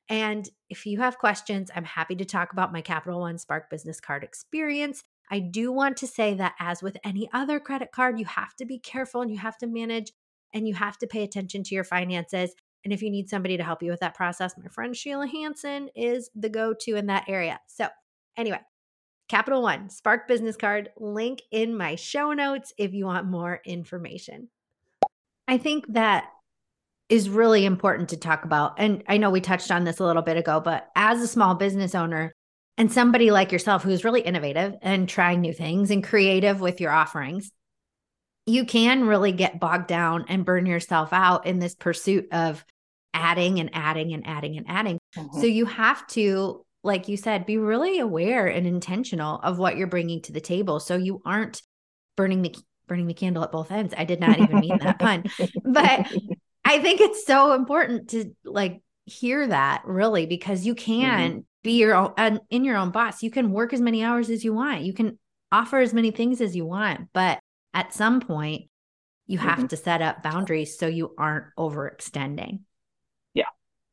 [0.08, 4.00] And if you have questions, I'm happy to talk about my Capital One Spark business
[4.00, 5.02] card experience.
[5.32, 8.66] I do want to say that, as with any other credit card, you have to
[8.66, 10.12] be careful and you have to manage
[10.54, 12.54] and you have to pay attention to your finances.
[12.84, 15.90] And if you need somebody to help you with that process, my friend Sheila Hanson
[15.96, 17.62] is the go to in that area.
[17.68, 17.88] So,
[18.36, 18.60] anyway,
[19.30, 24.50] Capital One Spark Business Card, link in my show notes if you want more information.
[25.48, 26.26] I think that
[27.08, 28.74] is really important to talk about.
[28.78, 31.56] And I know we touched on this a little bit ago, but as a small
[31.56, 32.34] business owner
[32.78, 36.92] and somebody like yourself who's really innovative and trying new things and creative with your
[36.92, 37.52] offerings,
[38.46, 42.64] you can really get bogged down and burn yourself out in this pursuit of
[43.14, 45.00] adding and adding and adding and adding.
[45.16, 45.40] Mm-hmm.
[45.40, 49.88] So you have to like you said, be really aware and intentional of what you're
[49.88, 51.62] bringing to the table so you aren't
[52.16, 52.56] burning the
[52.88, 53.94] burning the candle at both ends.
[53.96, 55.24] I did not even mean that pun.
[55.64, 56.12] But
[56.66, 61.40] I think it's so important to like hear that really because you can mm-hmm.
[61.64, 63.24] Be your own in your own boss.
[63.24, 64.82] You can work as many hours as you want.
[64.82, 65.20] You can
[65.52, 67.40] offer as many things as you want, but
[67.74, 68.70] at some point
[69.28, 69.68] you have mm-hmm.
[69.68, 72.62] to set up boundaries so you aren't overextending.
[73.34, 73.46] Yeah.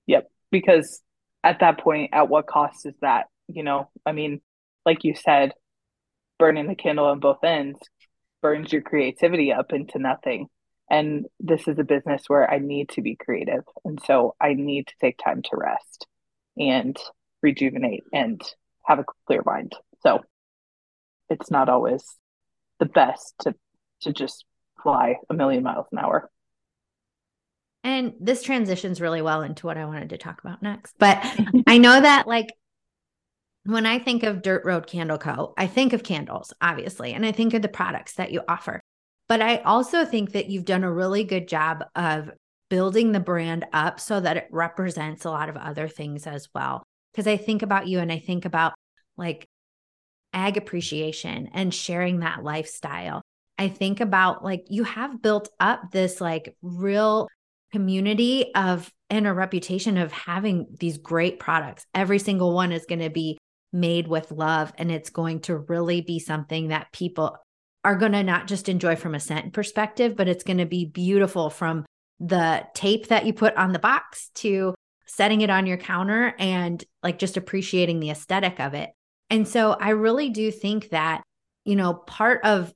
[0.07, 0.31] Yep.
[0.51, 1.03] Because
[1.45, 3.27] at that point, at what cost is that?
[3.49, 4.41] You know, I mean,
[4.85, 5.53] like you said,
[6.39, 7.79] burning the candle on both ends
[8.43, 10.47] burns your creativity up into nothing.
[10.91, 13.65] And this is a business where I need to be creative.
[13.85, 16.07] And so I need to take time to rest
[16.57, 16.97] and
[17.43, 18.41] rejuvenate and
[18.85, 19.73] have a clear mind.
[20.03, 20.21] So
[21.29, 22.05] it's not always
[22.79, 23.55] the best to
[24.03, 24.45] to just
[24.83, 26.31] fly a million miles an hour.
[27.85, 30.95] And this transitions really well into what I wanted to talk about next.
[30.99, 31.19] But
[31.67, 32.49] I know that, like,
[33.65, 37.33] when I think of Dirt Road Candle Co., I think of candles, obviously, and I
[37.33, 38.81] think of the products that you offer.
[39.29, 42.31] But I also think that you've done a really good job of
[42.71, 46.85] building the brand up so that it represents a lot of other things as well.
[47.19, 48.75] Because I think about you and I think about
[49.17, 49.45] like
[50.33, 53.23] ag appreciation and sharing that lifestyle.
[53.59, 57.27] I think about like you have built up this like real
[57.73, 61.85] community of and a reputation of having these great products.
[61.93, 63.37] Every single one is going to be
[63.73, 67.37] made with love and it's going to really be something that people
[67.83, 70.85] are going to not just enjoy from a scent perspective, but it's going to be
[70.85, 71.85] beautiful from
[72.21, 74.73] the tape that you put on the box to
[75.09, 78.91] setting it on your counter and like just appreciating the aesthetic of it.
[79.31, 81.23] And so I really do think that,
[81.65, 82.73] you know, part of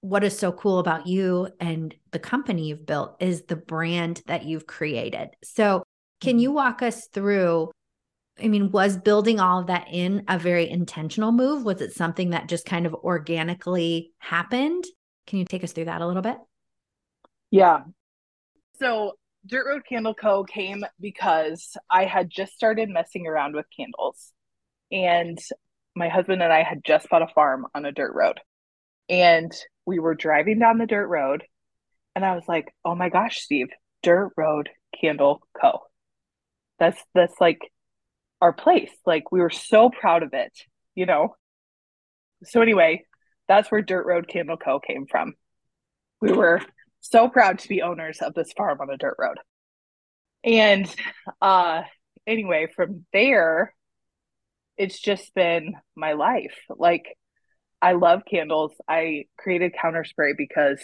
[0.00, 4.44] what is so cool about you and the company you've built is the brand that
[4.44, 5.30] you've created.
[5.42, 5.82] So,
[6.20, 6.38] can mm-hmm.
[6.40, 7.70] you walk us through?
[8.40, 11.64] I mean, was building all of that in a very intentional move?
[11.64, 14.84] Was it something that just kind of organically happened?
[15.26, 16.36] Can you take us through that a little bit?
[17.50, 17.80] Yeah.
[18.78, 19.14] So,
[19.46, 20.44] Dirt Road Candle Co.
[20.44, 24.32] came because I had just started messing around with candles.
[24.90, 25.38] And
[25.94, 28.40] my husband and I had just bought a farm on a dirt road.
[29.08, 29.52] And
[29.86, 31.44] we were driving down the dirt road
[32.18, 33.68] and I was like, "Oh my gosh, Steve,
[34.02, 34.70] Dirt Road
[35.00, 35.82] Candle Co."
[36.80, 37.60] That's that's like
[38.40, 38.90] our place.
[39.06, 40.52] Like we were so proud of it,
[40.96, 41.36] you know.
[42.44, 43.04] So anyway,
[43.46, 45.34] that's where Dirt Road Candle Co came from.
[46.20, 46.60] We were
[47.00, 49.38] so proud to be owners of this farm on a dirt road.
[50.44, 50.92] And
[51.40, 51.82] uh
[52.26, 53.74] anyway, from there
[54.76, 56.54] it's just been my life.
[56.70, 57.16] Like
[57.82, 58.72] I love candles.
[58.88, 60.82] I created counter spray because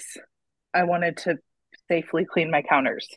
[0.73, 1.39] I wanted to
[1.89, 3.09] safely clean my counters.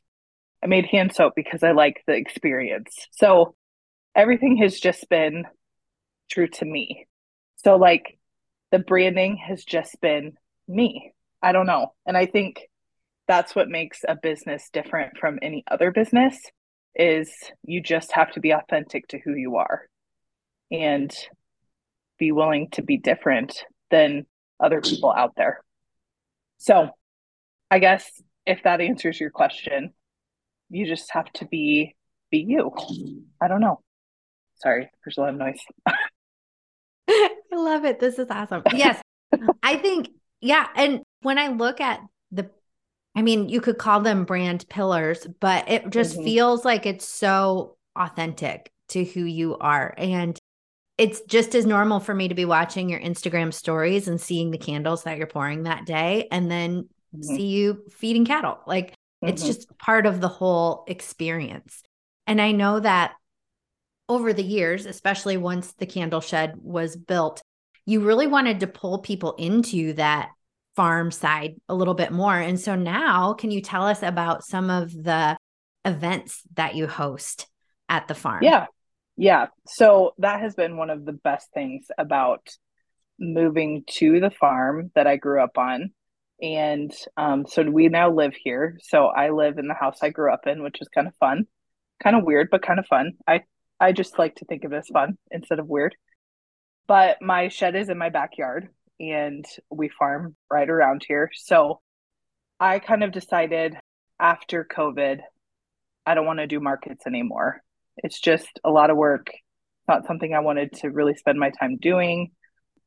[0.63, 3.07] I made hand soap because I like the experience.
[3.11, 3.55] So
[4.15, 5.45] everything has just been
[6.29, 7.07] true to me.
[7.57, 8.17] So like
[8.71, 10.33] the branding has just been
[10.67, 11.13] me.
[11.41, 11.93] I don't know.
[12.05, 12.61] And I think
[13.27, 16.39] that's what makes a business different from any other business
[16.95, 17.31] is
[17.63, 19.83] you just have to be authentic to who you are.
[20.71, 21.15] And
[22.17, 24.25] be willing to be different than
[24.59, 25.61] other people out there.
[26.57, 26.89] So,
[27.69, 28.09] I guess
[28.45, 29.93] if that answers your question,
[30.69, 31.95] you just have to be
[32.31, 32.71] be you.
[33.41, 33.81] I don't know.
[34.55, 35.59] Sorry, there's a lot of noise.
[37.09, 37.99] I love it.
[37.99, 38.63] This is awesome.
[38.73, 39.01] Yes.
[39.61, 40.09] I think
[40.41, 42.01] yeah, and when I look at
[42.31, 42.49] the
[43.17, 46.23] I mean, you could call them brand pillars, but it just mm-hmm.
[46.23, 49.91] feels like it's so authentic to who you are.
[49.97, 50.37] And
[50.99, 54.59] it's just as normal for me to be watching your Instagram stories and seeing the
[54.59, 57.23] candles that you're pouring that day and then mm-hmm.
[57.23, 58.59] see you feeding cattle.
[58.67, 59.29] Like mm-hmm.
[59.29, 61.81] it's just part of the whole experience.
[62.27, 63.15] And I know that
[64.07, 67.41] over the years, especially once the candle shed was built,
[67.83, 70.29] you really wanted to pull people into that
[70.77, 72.37] farm side a little bit more.
[72.37, 75.35] And so now, can you tell us about some of the
[75.83, 77.47] events that you host
[77.89, 78.43] at the farm?
[78.43, 78.67] Yeah.
[79.17, 79.47] Yeah.
[79.65, 82.47] So that has been one of the best things about
[83.19, 85.89] moving to the farm that I grew up on.
[86.39, 88.77] And um, so we now live here.
[88.83, 91.47] So I live in the house I grew up in, which is kind of fun,
[92.03, 93.13] kind of weird, but kind of fun.
[93.27, 93.41] I
[93.79, 95.95] I just like to think of it as fun instead of weird.
[96.87, 98.69] But my shed is in my backyard,
[98.99, 101.29] and we farm right around here.
[101.33, 101.81] So
[102.59, 103.75] I kind of decided
[104.19, 105.19] after COVID,
[106.05, 107.61] I don't want to do markets anymore.
[107.97, 109.27] It's just a lot of work.
[109.87, 112.31] Not something I wanted to really spend my time doing,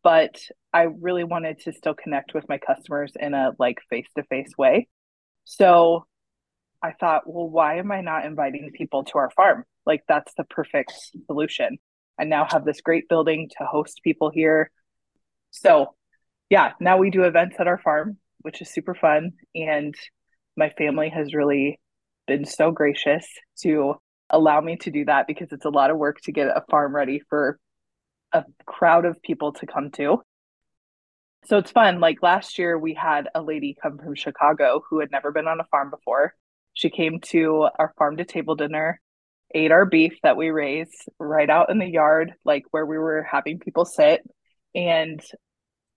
[0.02, 0.40] but
[0.72, 4.52] I really wanted to still connect with my customers in a like face to face
[4.56, 4.88] way.
[5.44, 6.06] So
[6.82, 9.64] I thought, well, why am I not inviting people to our farm?
[9.84, 10.92] Like, that's the perfect
[11.26, 11.78] solution.
[12.18, 14.70] I now have this great building to host people here.
[15.50, 15.94] So,
[16.50, 19.32] yeah, now we do events at our farm, which is super fun.
[19.54, 19.94] And
[20.56, 21.80] my family has really
[22.26, 23.26] been so gracious
[23.62, 23.94] to
[24.28, 26.94] allow me to do that because it's a lot of work to get a farm
[26.94, 27.58] ready for
[28.32, 30.22] a crowd of people to come to.
[31.46, 32.00] So it's fun.
[32.00, 35.60] Like last year, we had a lady come from Chicago who had never been on
[35.60, 36.34] a farm before.
[36.74, 39.00] She came to our farm to table dinner,
[39.54, 43.26] ate our beef that we raise right out in the yard, like where we were
[43.28, 44.22] having people sit.
[44.74, 45.20] And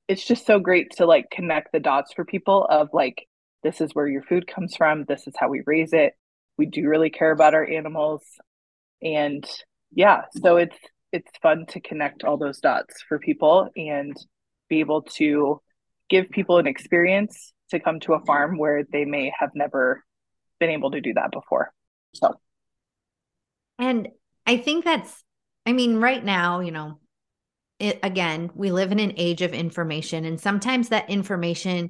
[0.08, 3.28] it's just so great to like connect the dots for people of like,
[3.64, 6.14] this is where your food comes from, this is how we raise it
[6.58, 8.24] we do really care about our animals
[9.02, 9.48] and
[9.92, 10.78] yeah so it's
[11.12, 14.16] it's fun to connect all those dots for people and
[14.70, 15.62] be able to
[16.10, 20.04] give people an experience to come to a farm where they may have never
[20.60, 21.72] been able to do that before
[22.14, 22.34] so.
[23.80, 24.10] And
[24.46, 25.24] i think that's
[25.66, 27.00] i mean right now you know
[27.80, 31.90] it, again we live in an age of information and sometimes that information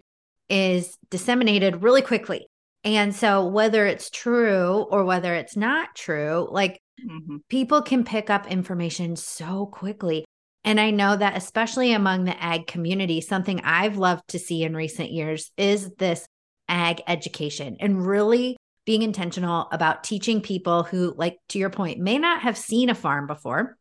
[0.49, 2.47] is disseminated really quickly
[2.83, 7.37] and so, whether it's true or whether it's not true, like mm-hmm.
[7.49, 10.25] people can pick up information so quickly.
[10.65, 14.75] And I know that, especially among the ag community, something I've loved to see in
[14.75, 16.25] recent years is this
[16.67, 22.17] ag education and really being intentional about teaching people who, like to your point, may
[22.17, 23.77] not have seen a farm before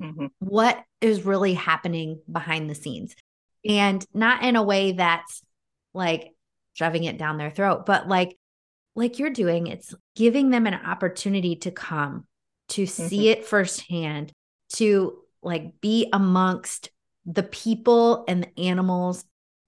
[0.00, 0.26] mm-hmm.
[0.38, 3.14] what is really happening behind the scenes.
[3.68, 5.42] And not in a way that's
[5.92, 6.34] like
[6.72, 8.36] shoving it down their throat, but like
[8.96, 12.26] like you're doing, it's giving them an opportunity to come,
[12.68, 13.06] to mm-hmm.
[13.06, 14.32] see it firsthand,
[14.74, 16.90] to like be amongst
[17.26, 19.24] the people and the animals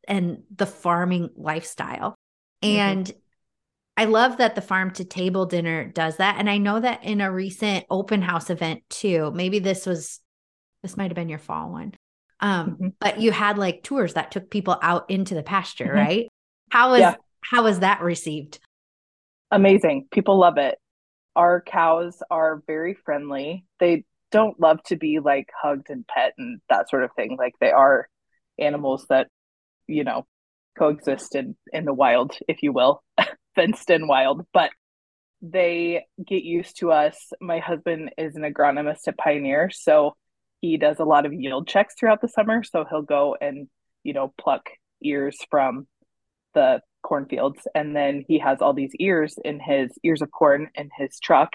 [0.09, 2.16] and the farming lifestyle.
[2.62, 2.78] Mm-hmm.
[2.78, 3.12] And
[3.97, 6.37] I love that the farm to table dinner does that.
[6.39, 10.20] And I know that in a recent open house event too, maybe this was,
[10.83, 11.95] this might have been your fall one.
[12.41, 12.89] Um, mm-hmm.
[12.99, 15.97] but you had like tours that took people out into the pasture, mm-hmm.
[15.97, 16.28] right?
[16.70, 17.14] How was, yeah.
[17.41, 18.59] how was that received?
[19.53, 20.09] amazing.
[20.11, 20.76] People love it.
[21.37, 23.64] Our cows are very friendly.
[23.78, 27.37] They don't love to be like hugged and pet and that sort of thing.
[27.39, 28.09] Like they are
[28.59, 29.28] animals that,
[29.87, 30.26] you know,
[30.76, 33.03] coexist in, in the wild, if you will,
[33.55, 34.70] fenced in wild, but
[35.43, 37.33] they get used to us.
[37.41, 40.14] My husband is an agronomist at Pioneer, so
[40.62, 42.62] he does a lot of yield checks throughout the summer.
[42.62, 43.68] So he'll go and,
[44.04, 44.70] you know, pluck
[45.02, 45.86] ears from
[46.54, 50.88] the cornfields and then he has all these ears in his ears of corn in
[50.96, 51.50] his truck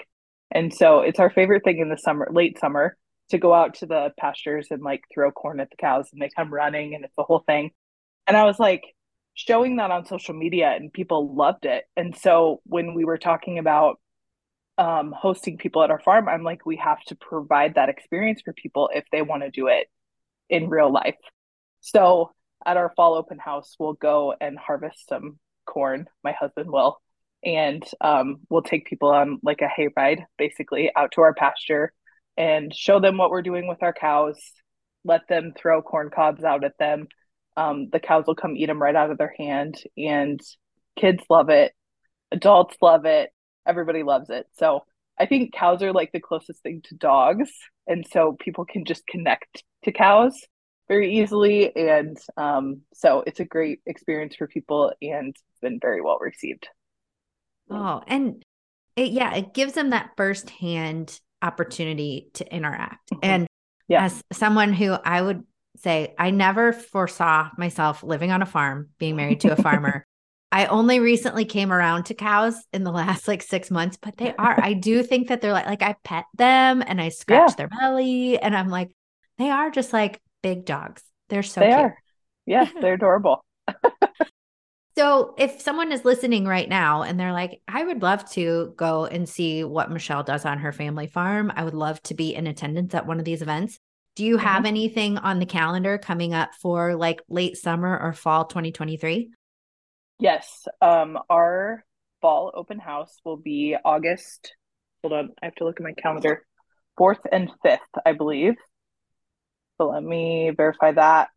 [0.50, 2.96] and so it's our favorite thing in the summer late summer
[3.30, 6.28] to go out to the pastures and like throw corn at the cows and they
[6.36, 7.70] come running and it's the whole thing
[8.26, 8.82] and i was like
[9.32, 13.58] showing that on social media and people loved it and so when we were talking
[13.58, 13.98] about
[14.78, 18.52] um, hosting people at our farm i'm like we have to provide that experience for
[18.52, 19.88] people if they want to do it
[20.48, 21.16] in real life
[21.80, 22.32] so
[22.64, 26.06] at our fall open house, we'll go and harvest some corn.
[26.24, 27.00] My husband will,
[27.44, 31.92] and um, we'll take people on like a hay ride, basically out to our pasture
[32.36, 34.38] and show them what we're doing with our cows.
[35.04, 37.08] Let them throw corn cobs out at them.
[37.56, 40.40] Um, the cows will come eat them right out of their hand, and
[40.96, 41.72] kids love it.
[42.30, 43.30] Adults love it.
[43.68, 44.46] Everybody loves it.
[44.54, 44.84] So
[45.18, 47.50] I think cows are like the closest thing to dogs,
[47.86, 50.34] and so people can just connect to cows
[50.88, 51.74] very easily.
[51.76, 56.66] And um, so it's a great experience for people and it's been very well received.
[57.70, 58.42] Oh, and
[58.96, 63.10] it, yeah, it gives them that firsthand opportunity to interact.
[63.10, 63.20] Mm-hmm.
[63.22, 63.46] And
[63.86, 64.04] yeah.
[64.04, 65.44] as someone who I would
[65.76, 70.06] say I never foresaw myself living on a farm, being married to a farmer.
[70.50, 74.34] I only recently came around to cows in the last like six months, but they
[74.36, 74.58] are.
[74.62, 77.54] I do think that they're like like I pet them and I scratch yeah.
[77.56, 78.90] their belly, and I'm like,
[79.38, 81.02] they are just like big dogs.
[81.28, 81.78] They're so they cute.
[81.78, 81.98] Are.
[82.46, 83.44] Yes, they're adorable.
[84.96, 89.04] so if someone is listening right now and they're like, I would love to go
[89.04, 91.52] and see what Michelle does on her family farm.
[91.54, 93.78] I would love to be in attendance at one of these events.
[94.16, 94.66] Do you have mm-hmm.
[94.66, 99.30] anything on the calendar coming up for like late summer or fall 2023?
[100.18, 100.66] Yes.
[100.80, 101.84] Um, our
[102.20, 104.54] fall open house will be August.
[105.02, 106.44] Hold on, I have to look at my calendar.
[106.96, 108.54] Fourth and fifth, I believe.
[109.76, 111.28] So let me verify that.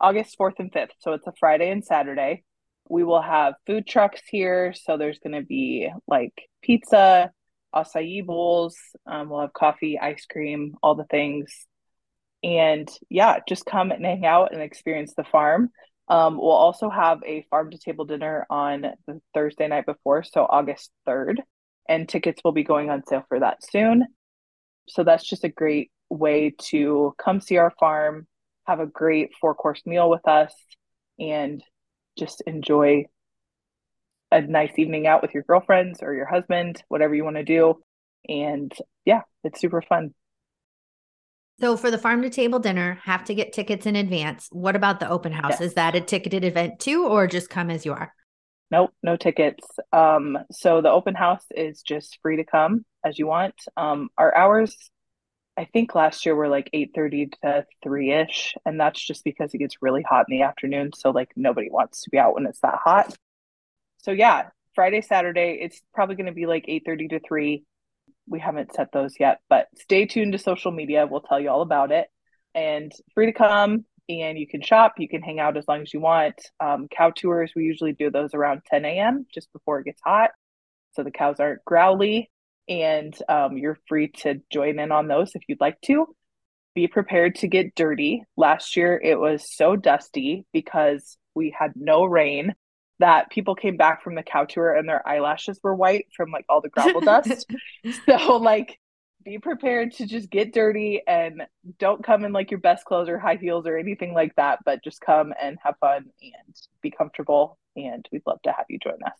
[0.00, 0.90] August 4th and 5th.
[0.98, 2.42] So it's a Friday and Saturday.
[2.88, 4.74] We will have food trucks here.
[4.74, 6.32] So there's going to be like
[6.62, 7.30] pizza,
[7.72, 8.76] acai bowls.
[9.06, 11.66] Um, we'll have coffee, ice cream, all the things.
[12.42, 15.70] And yeah, just come and hang out and experience the farm.
[16.08, 20.46] Um, we'll also have a farm to table dinner on the Thursday night before, so
[20.48, 21.38] August 3rd,
[21.88, 24.06] and tickets will be going on sale for that soon.
[24.88, 28.26] So that's just a great way to come see our farm,
[28.66, 30.52] have a great four course meal with us,
[31.18, 31.62] and
[32.18, 33.06] just enjoy
[34.30, 37.80] a nice evening out with your girlfriends or your husband, whatever you want to do.
[38.28, 38.72] And
[39.04, 40.14] yeah, it's super fun.
[41.60, 44.48] So for the farm to table dinner, have to get tickets in advance.
[44.50, 45.52] What about the open house?
[45.52, 45.60] Yes.
[45.60, 48.12] Is that a ticketed event too, or just come as you are?
[48.70, 49.64] Nope, no tickets.
[49.92, 53.54] Um, so the open house is just free to come as you want.
[53.76, 54.74] Um, our hours,
[55.56, 59.54] I think last year were like eight thirty to three ish, and that's just because
[59.54, 60.90] it gets really hot in the afternoon.
[60.96, 63.14] So like nobody wants to be out when it's that hot.
[63.98, 67.62] So yeah, Friday, Saturday, it's probably going to be like eight thirty to three
[68.26, 71.06] we haven't set those yet, but stay tuned to social media.
[71.08, 72.06] We'll tell you all about it.
[72.54, 75.92] And free to come and you can shop, you can hang out as long as
[75.92, 76.34] you want.
[76.60, 79.26] Um, cow tours, we usually do those around 10 a.m.
[79.32, 80.30] just before it gets hot.
[80.92, 82.30] So the cows aren't growly
[82.68, 86.06] and um, you're free to join in on those if you'd like to.
[86.74, 88.22] Be prepared to get dirty.
[88.36, 92.54] Last year it was so dusty because we had no rain
[93.00, 96.44] that people came back from the cow tour and their eyelashes were white from like
[96.48, 97.46] all the gravel dust.
[98.06, 98.78] so like
[99.24, 101.42] be prepared to just get dirty and
[101.78, 104.84] don't come in like your best clothes or high heels or anything like that, but
[104.84, 107.58] just come and have fun and be comfortable.
[107.74, 109.18] And we'd love to have you join us.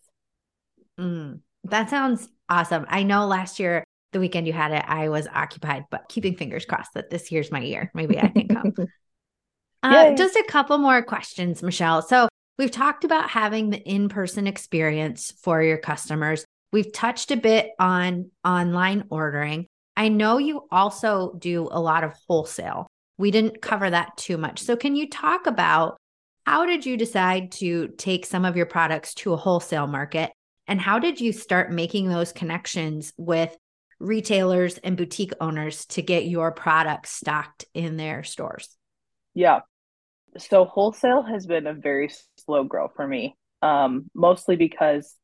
[1.01, 2.87] Mm, that sounds awesome.
[2.89, 6.65] I know last year, the weekend you had it, I was occupied, but keeping fingers
[6.65, 7.91] crossed that this year's my year.
[7.95, 8.75] Maybe I can come.
[9.83, 12.01] uh, just a couple more questions, Michelle.
[12.01, 16.45] So, We've talked about having the in person experience for your customers.
[16.73, 19.67] We've touched a bit on online ordering.
[19.97, 22.87] I know you also do a lot of wholesale.
[23.19, 24.61] We didn't cover that too much.
[24.61, 25.97] So, can you talk about
[26.47, 30.31] how did you decide to take some of your products to a wholesale market?
[30.67, 33.55] And how did you start making those connections with
[33.99, 38.77] retailers and boutique owners to get your products stocked in their stores?
[39.35, 39.61] Yeah
[40.39, 42.11] so wholesale has been a very
[42.47, 45.17] slow grow for me um, mostly because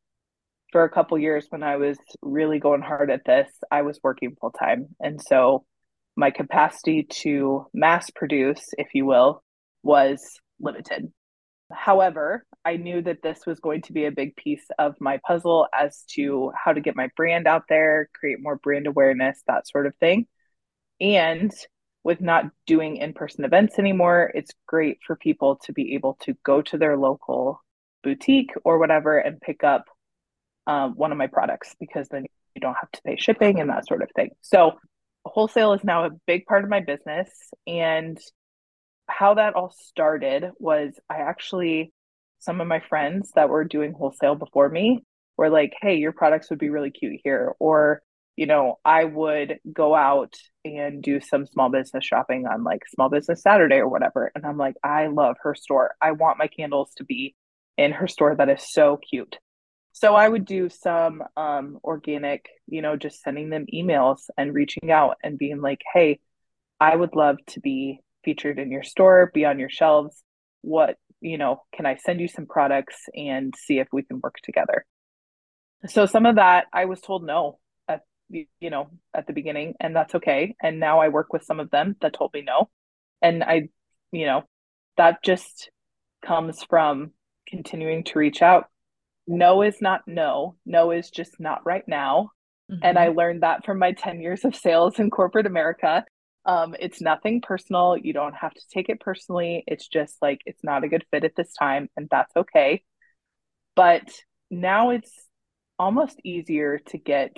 [0.73, 4.37] for a couple years when i was really going hard at this i was working
[4.41, 5.65] full time and so
[6.17, 9.43] my capacity to mass produce if you will
[9.83, 11.11] was limited.
[11.73, 15.67] However i knew that this was going to be a big piece of my puzzle
[15.73, 19.87] as to how to get my brand out there create more brand awareness that sort
[19.87, 20.27] of thing.
[21.01, 21.53] And
[22.03, 26.63] with not doing in-person events anymore it's great for people to be able to go
[26.63, 27.61] to their local
[28.03, 29.85] boutique or whatever and pick up
[30.67, 32.25] um, one of my products because then
[32.55, 34.31] you don't have to pay shipping and that sort of thing.
[34.41, 34.79] So
[35.25, 37.29] wholesale is now a big part of my business
[37.67, 38.19] and
[39.07, 41.93] how that all started was i actually
[42.39, 45.03] some of my friends that were doing wholesale before me
[45.37, 48.03] were like hey your products would be really cute here or
[48.41, 50.33] you know, I would go out
[50.65, 54.33] and do some small business shopping on like Small Business Saturday or whatever.
[54.35, 55.95] And I'm like, I love her store.
[56.01, 57.35] I want my candles to be
[57.77, 58.35] in her store.
[58.35, 59.37] That is so cute.
[59.93, 64.91] So I would do some um, organic, you know, just sending them emails and reaching
[64.91, 66.19] out and being like, hey,
[66.81, 70.17] I would love to be featured in your store, be on your shelves.
[70.63, 74.37] What, you know, can I send you some products and see if we can work
[74.43, 74.87] together?
[75.89, 77.60] So some of that I was told no
[78.31, 80.55] you know, at the beginning, and that's okay.
[80.63, 82.69] And now I work with some of them that told me no.
[83.23, 83.69] And I,
[84.13, 84.45] you know,
[84.97, 85.71] that just
[86.25, 87.13] comes from
[87.49, 88.67] continuing to reach out.
[89.27, 90.57] No is not no.
[90.67, 92.31] No is just not right now.
[92.71, 92.81] Mm-hmm.
[92.83, 96.05] And I learned that from my 10 years of sales in corporate America
[96.45, 97.97] Um, it's nothing personal.
[97.97, 99.65] You don't have to take it personally.
[99.67, 102.83] It's just like it's not a good fit at this time, and that's okay.
[103.77, 104.11] But
[104.51, 105.13] now it's
[105.79, 107.37] almost easier to get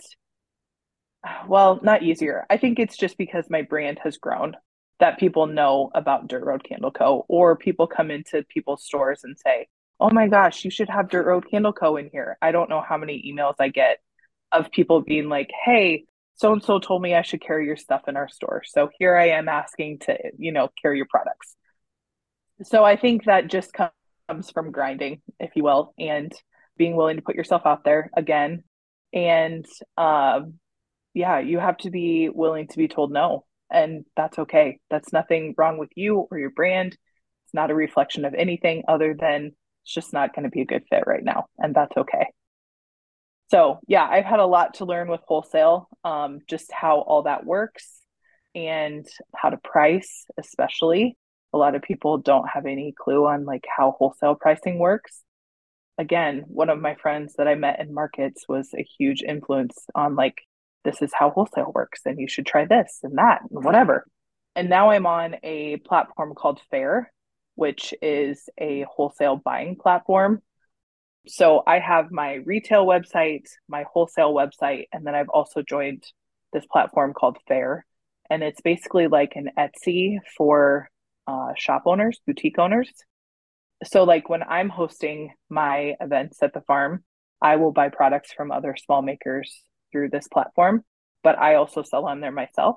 [1.47, 2.47] well, not easier.
[2.51, 4.57] I think it's just because my brand has grown
[5.01, 7.25] that people know about Dirt Road Candle Co.
[7.29, 9.69] or people come into people's stores and say,
[10.01, 11.97] "Oh my gosh, you should have Dirt Road Candle Co.
[11.97, 13.99] in here." I don't know how many emails I get
[14.53, 16.05] of people being like, "Hey,
[16.35, 18.63] so and so told me I should carry your stuff in our store.
[18.65, 21.57] So here I am asking to, you know, carry your products."
[22.63, 26.33] So I think that just comes from grinding, if you will, and
[26.77, 28.65] being willing to put yourself out there again
[29.13, 29.67] and
[29.99, 30.59] um
[31.15, 33.45] yeah, you have to be willing to be told no.
[33.71, 34.79] And that's okay.
[34.91, 36.93] That's nothing wrong with you or your brand.
[36.93, 39.53] It's not a reflection of anything other than
[39.83, 41.47] it's just not going to be a good fit right now.
[41.59, 42.27] And that's okay.
[43.51, 47.45] So, yeah, I've had a lot to learn with wholesale, um, just how all that
[47.45, 48.01] works
[48.55, 51.17] and how to price, especially.
[51.53, 55.23] A lot of people don't have any clue on like how wholesale pricing works.
[55.99, 60.17] Again, one of my friends that I met in markets was a huge influence on
[60.17, 60.39] like
[60.85, 64.07] this is how wholesale works and you should try this and that and whatever.
[64.55, 67.11] And now I'm on a platform called Faire,
[67.55, 70.43] which is a wholesale buying platform.
[71.27, 76.05] So I have my retail website, my wholesale website, and then I've also joined
[76.53, 77.87] this platform called Faire.
[78.29, 80.91] And it's basically like an Etsy for
[81.27, 82.91] uh, shop owners, boutique owners.
[83.85, 87.05] So, like when I'm hosting my events at the farm,
[87.41, 89.63] I will buy products from other small makers
[89.93, 90.83] through this platform,
[91.23, 92.77] but I also sell on there myself.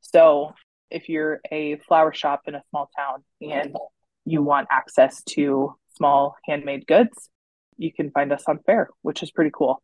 [0.00, 0.54] So
[0.90, 3.76] if you're a flower shop in a small town and
[4.24, 7.28] you want access to small handmade goods,
[7.76, 9.82] you can find us on Faire, which is pretty cool.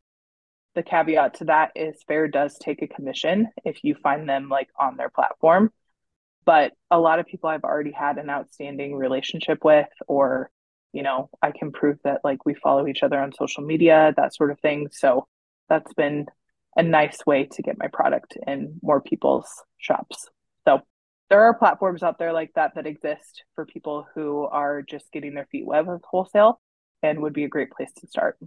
[0.74, 4.68] The caveat to that is Faire does take a commission if you find them like
[4.78, 5.72] on their platform.
[6.44, 10.50] But a lot of people I've already had an outstanding relationship with, or,
[10.92, 14.34] you know, I can prove that like we follow each other on social media, that
[14.34, 14.88] sort of thing.
[14.92, 15.26] So
[15.68, 16.26] that's been
[16.76, 19.48] a nice way to get my product in more people's
[19.78, 20.28] shops.
[20.66, 20.80] So
[21.30, 25.34] there are platforms out there like that that exist for people who are just getting
[25.34, 26.60] their feet wet with wholesale
[27.02, 28.38] and would be a great place to start.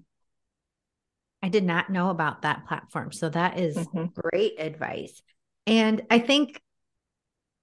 [1.43, 3.11] I did not know about that platform.
[3.11, 4.05] So that is mm-hmm.
[4.15, 5.22] great advice.
[5.65, 6.61] And I think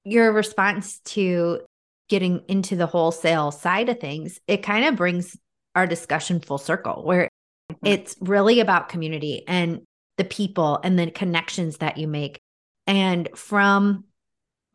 [0.04, 1.60] your response to
[2.08, 5.36] getting into the wholesale side of things, it kind of brings
[5.74, 7.28] our discussion full circle where
[7.70, 7.86] mm-hmm.
[7.86, 9.82] it's really about community and
[10.18, 12.40] the people and the connections that you make.
[12.86, 14.04] And from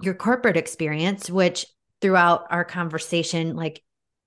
[0.02, 1.66] your corporate experience, which
[2.02, 3.84] throughout our conversation, like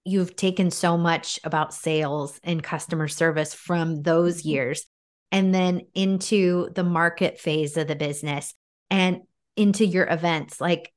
[0.07, 4.51] you've taken so much about sales and customer service from those mm-hmm.
[4.51, 4.87] years
[5.33, 8.55] and then into the market phase of the business
[8.89, 9.21] and
[9.57, 10.93] into your events like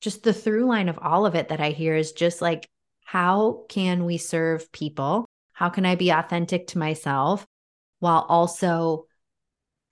[0.00, 2.68] just the through line of all of it that i hear is just like
[3.04, 7.46] how can we serve people how can i be authentic to myself
[8.00, 9.06] while also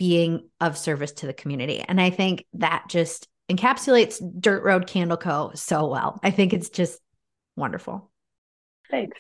[0.01, 1.85] being of service to the community.
[1.87, 5.53] And I think that just encapsulates Dirt Road Candle Co.
[5.55, 6.19] so well.
[6.23, 6.99] I think it's just
[7.55, 8.11] wonderful.
[8.91, 9.19] Thanks.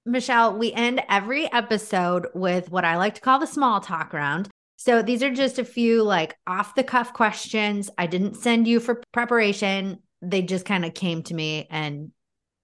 [0.05, 4.49] Michelle, we end every episode with what I like to call the small talk round.
[4.77, 7.89] So these are just a few like off the cuff questions.
[7.97, 9.99] I didn't send you for preparation.
[10.21, 12.11] They just kind of came to me and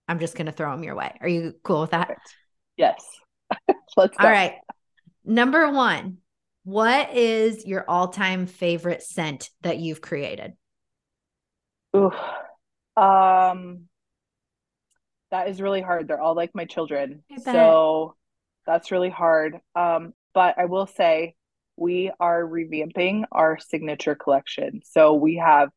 [0.07, 1.18] I'm just going to throw them your way.
[1.22, 2.07] Are you cool with that?
[2.07, 2.36] Perfect.
[2.78, 3.03] Yes.
[3.97, 4.26] Let's go.
[4.26, 4.55] All right.
[5.24, 6.18] Number one,
[6.64, 10.53] what is your all time favorite scent that you've created?
[11.95, 12.12] Ooh.
[13.01, 13.88] Um,
[15.32, 16.07] that is really hard.
[16.07, 17.24] They're all like my children.
[17.43, 18.16] So
[18.66, 19.59] that's really hard.
[19.76, 21.36] Um, but I will say
[21.78, 24.82] we are revamping our signature collection.
[24.86, 25.69] So we have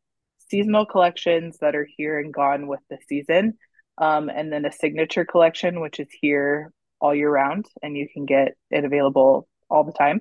[0.51, 3.55] seasonal collections that are here and gone with the season.
[3.97, 8.27] Um, and then a signature collection, which is here all year round, and you can
[8.27, 10.21] get it available all the time.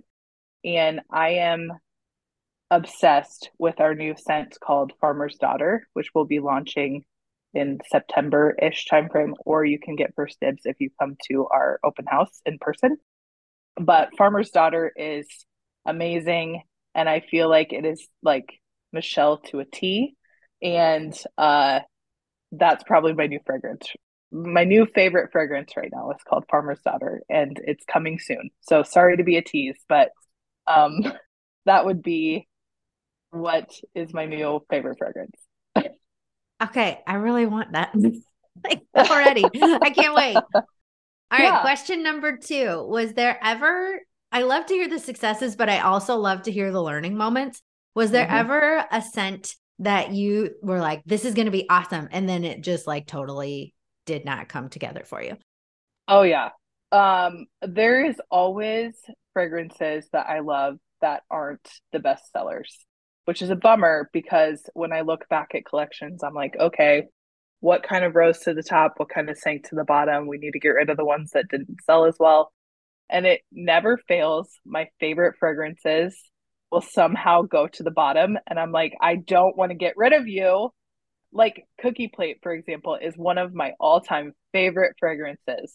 [0.63, 1.71] And I am
[2.69, 7.03] obsessed with our new scent called Farmer's Daughter, which will be launching
[7.53, 11.79] in September ish timeframe, or you can get first dibs if you come to our
[11.83, 12.97] open house in person.
[13.75, 15.27] But Farmer's Daughter is
[15.85, 16.63] amazing,
[16.95, 18.59] and I feel like it is like
[18.91, 20.15] Michelle to a T,
[20.61, 21.81] and uh,
[22.51, 23.87] that's probably my new fragrance.
[24.31, 28.49] My new favorite fragrance right now is called Farmer's Daughter, and it's coming soon.
[28.61, 30.09] So sorry to be a tease, but
[30.67, 31.01] um,
[31.65, 32.47] that would be
[33.31, 35.37] what is my new favorite fragrance.
[36.61, 37.93] Okay, I really want that
[38.63, 39.43] like already.
[39.43, 40.35] I can't wait.
[41.33, 41.61] All right, yeah.
[41.61, 42.85] question number 2.
[42.87, 43.99] Was there ever
[44.33, 47.61] I love to hear the successes, but I also love to hear the learning moments.
[47.95, 48.35] Was there mm-hmm.
[48.35, 52.43] ever a scent that you were like this is going to be awesome and then
[52.43, 53.73] it just like totally
[54.05, 55.37] did not come together for you?
[56.07, 56.49] Oh yeah.
[56.91, 58.95] Um there is always
[59.33, 62.85] fragrances that I love that aren't the best sellers
[63.25, 67.03] which is a bummer because when I look back at collections, I'm like, okay,
[67.61, 68.95] what kind of rose to the top?
[68.97, 70.27] What kind of sank to the bottom?
[70.27, 72.51] We need to get rid of the ones that didn't sell as well.
[73.09, 74.49] And it never fails.
[74.65, 76.17] My favorite fragrances
[76.71, 78.37] will somehow go to the bottom.
[78.47, 80.71] And I'm like, I don't want to get rid of you.
[81.31, 85.73] Like Cookie Plate, for example, is one of my all time favorite fragrances.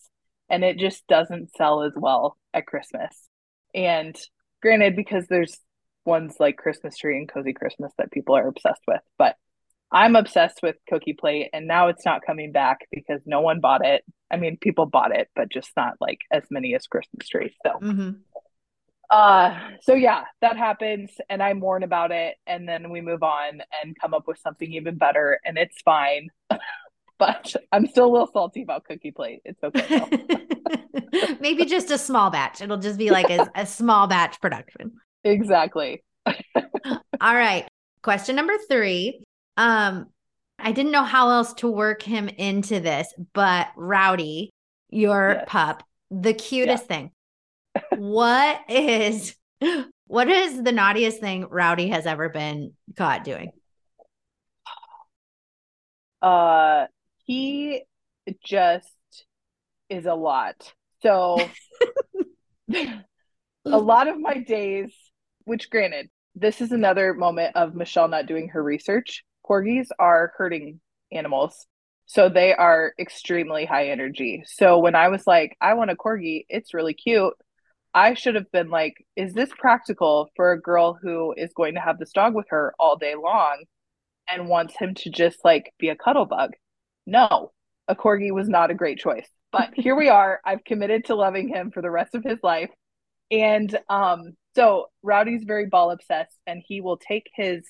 [0.49, 3.29] And it just doesn't sell as well at Christmas.
[3.75, 4.17] And
[4.63, 5.59] granted, because there's
[6.05, 9.01] ones like Christmas Tree and Cozy Christmas that people are obsessed with.
[9.19, 9.37] But
[9.91, 13.85] I'm obsessed with Cookie Plate, and now it's not coming back because no one bought
[13.85, 14.05] it.
[14.31, 17.55] I mean, people bought it, but just not like as many as Christmas Tree.
[17.65, 18.11] So, mm-hmm.
[19.11, 23.63] uh, so yeah, that happens, and I mourn about it, and then we move on
[23.83, 26.29] and come up with something even better, and it's fine.
[27.19, 29.41] but I'm still a little salty about Cookie Plate.
[29.45, 30.03] It's okay.
[31.41, 32.61] Maybe just a small batch.
[32.61, 34.93] It'll just be like a, a small batch production.
[35.25, 36.03] Exactly.
[36.25, 37.67] All right.
[38.03, 39.21] Question number three.
[39.59, 40.07] Um,
[40.59, 44.51] I didn't know how else to work him into this, but Rowdy,
[44.89, 45.45] your yes.
[45.49, 46.97] pup, the cutest yeah.
[46.97, 47.11] thing.
[47.97, 49.35] what is
[50.07, 53.51] what is the naughtiest thing Rowdy has ever been caught doing?
[56.23, 56.87] Uh
[57.25, 57.83] he
[58.45, 58.89] just
[59.91, 60.73] is a lot.
[61.03, 61.39] So
[62.75, 62.99] a
[63.65, 64.95] lot of my days
[65.45, 69.25] which granted, this is another moment of Michelle not doing her research.
[69.49, 70.81] Corgis are herding
[71.13, 71.67] animals.
[72.07, 74.43] So they are extremely high energy.
[74.47, 77.35] So when I was like, I want a corgi, it's really cute.
[77.95, 81.81] I should have been like, is this practical for a girl who is going to
[81.81, 83.65] have this dog with her all day long
[84.29, 86.53] and wants him to just like be a cuddle bug?
[87.07, 87.53] No,
[87.89, 89.29] a corgi was not a great choice.
[89.53, 90.41] But here we are.
[90.47, 92.71] I've committed to loving him for the rest of his life.
[93.31, 97.67] And um so Rowdy's very ball obsessed, and he will take his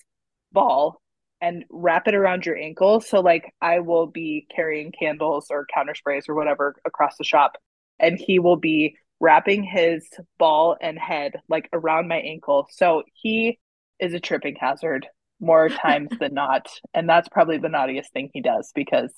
[0.53, 1.01] ball
[1.41, 3.01] and wrap it around your ankle.
[3.01, 7.57] So like I will be carrying candles or counter sprays or whatever across the shop,
[7.99, 10.07] and he will be wrapping his
[10.39, 12.67] ball and head like around my ankle.
[12.71, 13.59] So he
[13.99, 15.07] is a tripping hazard
[15.41, 16.69] more times than not.
[16.95, 19.13] And that's probably the naughtiest thing he does because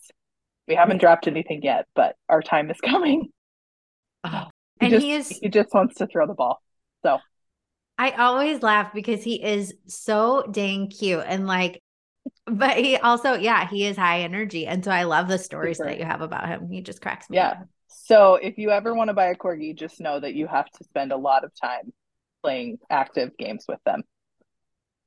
[0.69, 3.29] we haven't dropped anything yet, but our time is coming.
[4.25, 4.45] Oh,
[4.79, 6.63] he and just, he is he just wants to throw the ball.
[7.03, 7.19] So
[7.99, 11.83] I always laugh because he is so dang cute and like,
[12.47, 14.67] but he also, yeah, he is high energy.
[14.67, 15.91] And so I love the stories Super.
[15.91, 16.71] that you have about him.
[16.71, 17.37] He just cracks me.
[17.37, 17.51] Yeah.
[17.51, 17.69] Up.
[17.89, 20.85] So if you ever want to buy a corgi, just know that you have to
[20.85, 21.93] spend a lot of time
[22.43, 24.03] playing active games with them.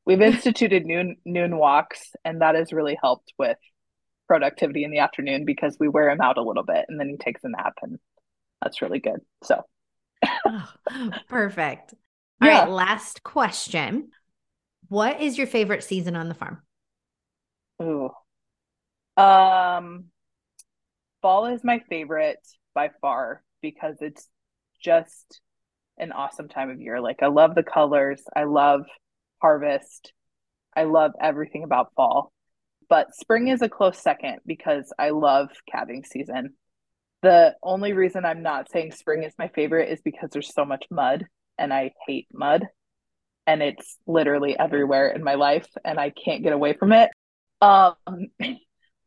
[0.05, 3.57] We've instituted noon noon walks, and that has really helped with
[4.27, 7.17] productivity in the afternoon because we wear him out a little bit and then he
[7.17, 7.99] takes a nap and
[8.61, 9.19] that's really good.
[9.43, 9.61] So
[10.45, 10.69] oh,
[11.27, 11.93] perfect.
[12.41, 12.61] All yeah.
[12.61, 14.09] right, last question.
[14.87, 16.61] What is your favorite season on the farm?
[17.83, 18.09] Ooh.
[19.17, 20.05] Um
[21.21, 22.39] fall is my favorite
[22.73, 24.27] by far because it's
[24.81, 25.41] just
[25.97, 26.99] an awesome time of year.
[26.99, 28.85] Like I love the colors, I love
[29.41, 30.13] harvest.
[30.75, 32.31] I love everything about fall.
[32.89, 36.55] But spring is a close second because I love calving season.
[37.21, 40.85] The only reason I'm not saying spring is my favorite is because there's so much
[40.91, 41.25] mud
[41.57, 42.67] and I hate mud
[43.47, 47.09] and it's literally everywhere in my life and I can't get away from it.
[47.63, 48.27] Um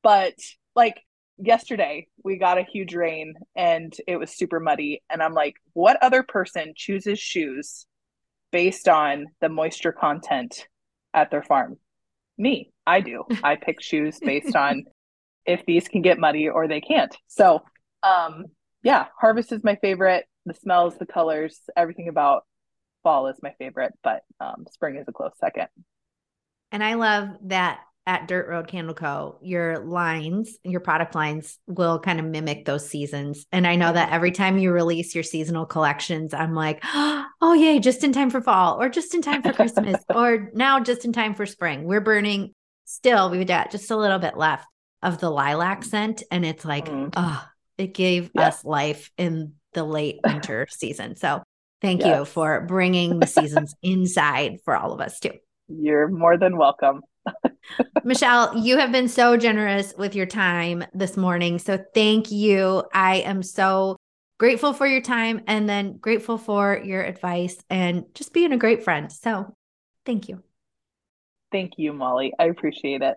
[0.03, 0.35] but
[0.75, 1.03] like
[1.39, 5.03] yesterday we got a huge rain and it was super muddy.
[5.11, 7.87] And I'm like, what other person chooses shoes
[8.53, 10.67] based on the moisture content
[11.13, 11.77] at their farm?
[12.39, 12.71] Me.
[12.87, 13.25] I do.
[13.43, 14.85] I pick shoes based on
[15.45, 17.17] if these can get muddy or they can't.
[17.29, 17.63] So,
[18.03, 18.47] um,
[18.83, 20.27] yeah, harvest is my favorite.
[20.45, 22.45] The smells, the colors, everything about
[23.03, 25.69] fall is my favorite, but um, spring is a close second.
[26.73, 31.99] And I love that at Dirt Road Candle Co., your lines, your product lines will
[31.99, 33.47] kind of mimic those seasons.
[33.51, 37.81] And I know that every time you release your seasonal collections, I'm like, oh, yay,
[37.81, 41.13] just in time for fall, or just in time for Christmas, or now just in
[41.13, 41.85] time for spring.
[41.85, 42.55] We're burning
[42.85, 44.67] still, we've got just a little bit left
[45.03, 46.23] of the lilac scent.
[46.31, 47.13] And it's like, mm.
[47.17, 47.45] oh,
[47.77, 48.49] it gave yeah.
[48.49, 51.17] us life in the late winter season.
[51.17, 51.43] So
[51.83, 52.19] thank yes.
[52.19, 55.33] you for bringing the seasons inside for all of us too.
[55.69, 57.03] You're more than welcome.
[58.05, 61.59] Michelle, you have been so generous with your time this morning.
[61.59, 62.85] So thank you.
[62.93, 63.97] I am so
[64.39, 68.85] grateful for your time and then grateful for your advice and just being a great
[68.85, 69.11] friend.
[69.11, 69.55] So
[70.05, 70.43] thank you.
[71.53, 72.33] Thank you, Molly.
[72.39, 73.17] I appreciate it.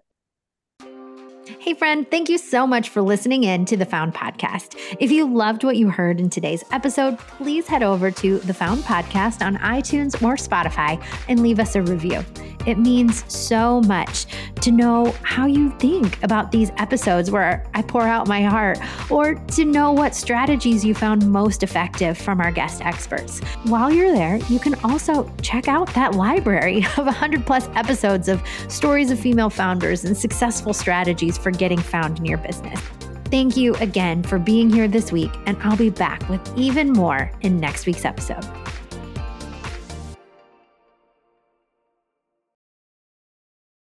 [1.57, 4.75] Hey, friend, thank you so much for listening in to the Found Podcast.
[4.99, 8.83] If you loved what you heard in today's episode, please head over to the Found
[8.83, 12.23] Podcast on iTunes or Spotify and leave us a review.
[12.65, 14.25] It means so much
[14.61, 18.79] to know how you think about these episodes where I pour out my heart,
[19.09, 23.39] or to know what strategies you found most effective from our guest experts.
[23.63, 28.41] While you're there, you can also check out that library of 100 plus episodes of
[28.67, 32.79] stories of female founders and successful strategies for getting found in your business.
[33.25, 37.31] Thank you again for being here this week, and I'll be back with even more
[37.41, 38.43] in next week's episode.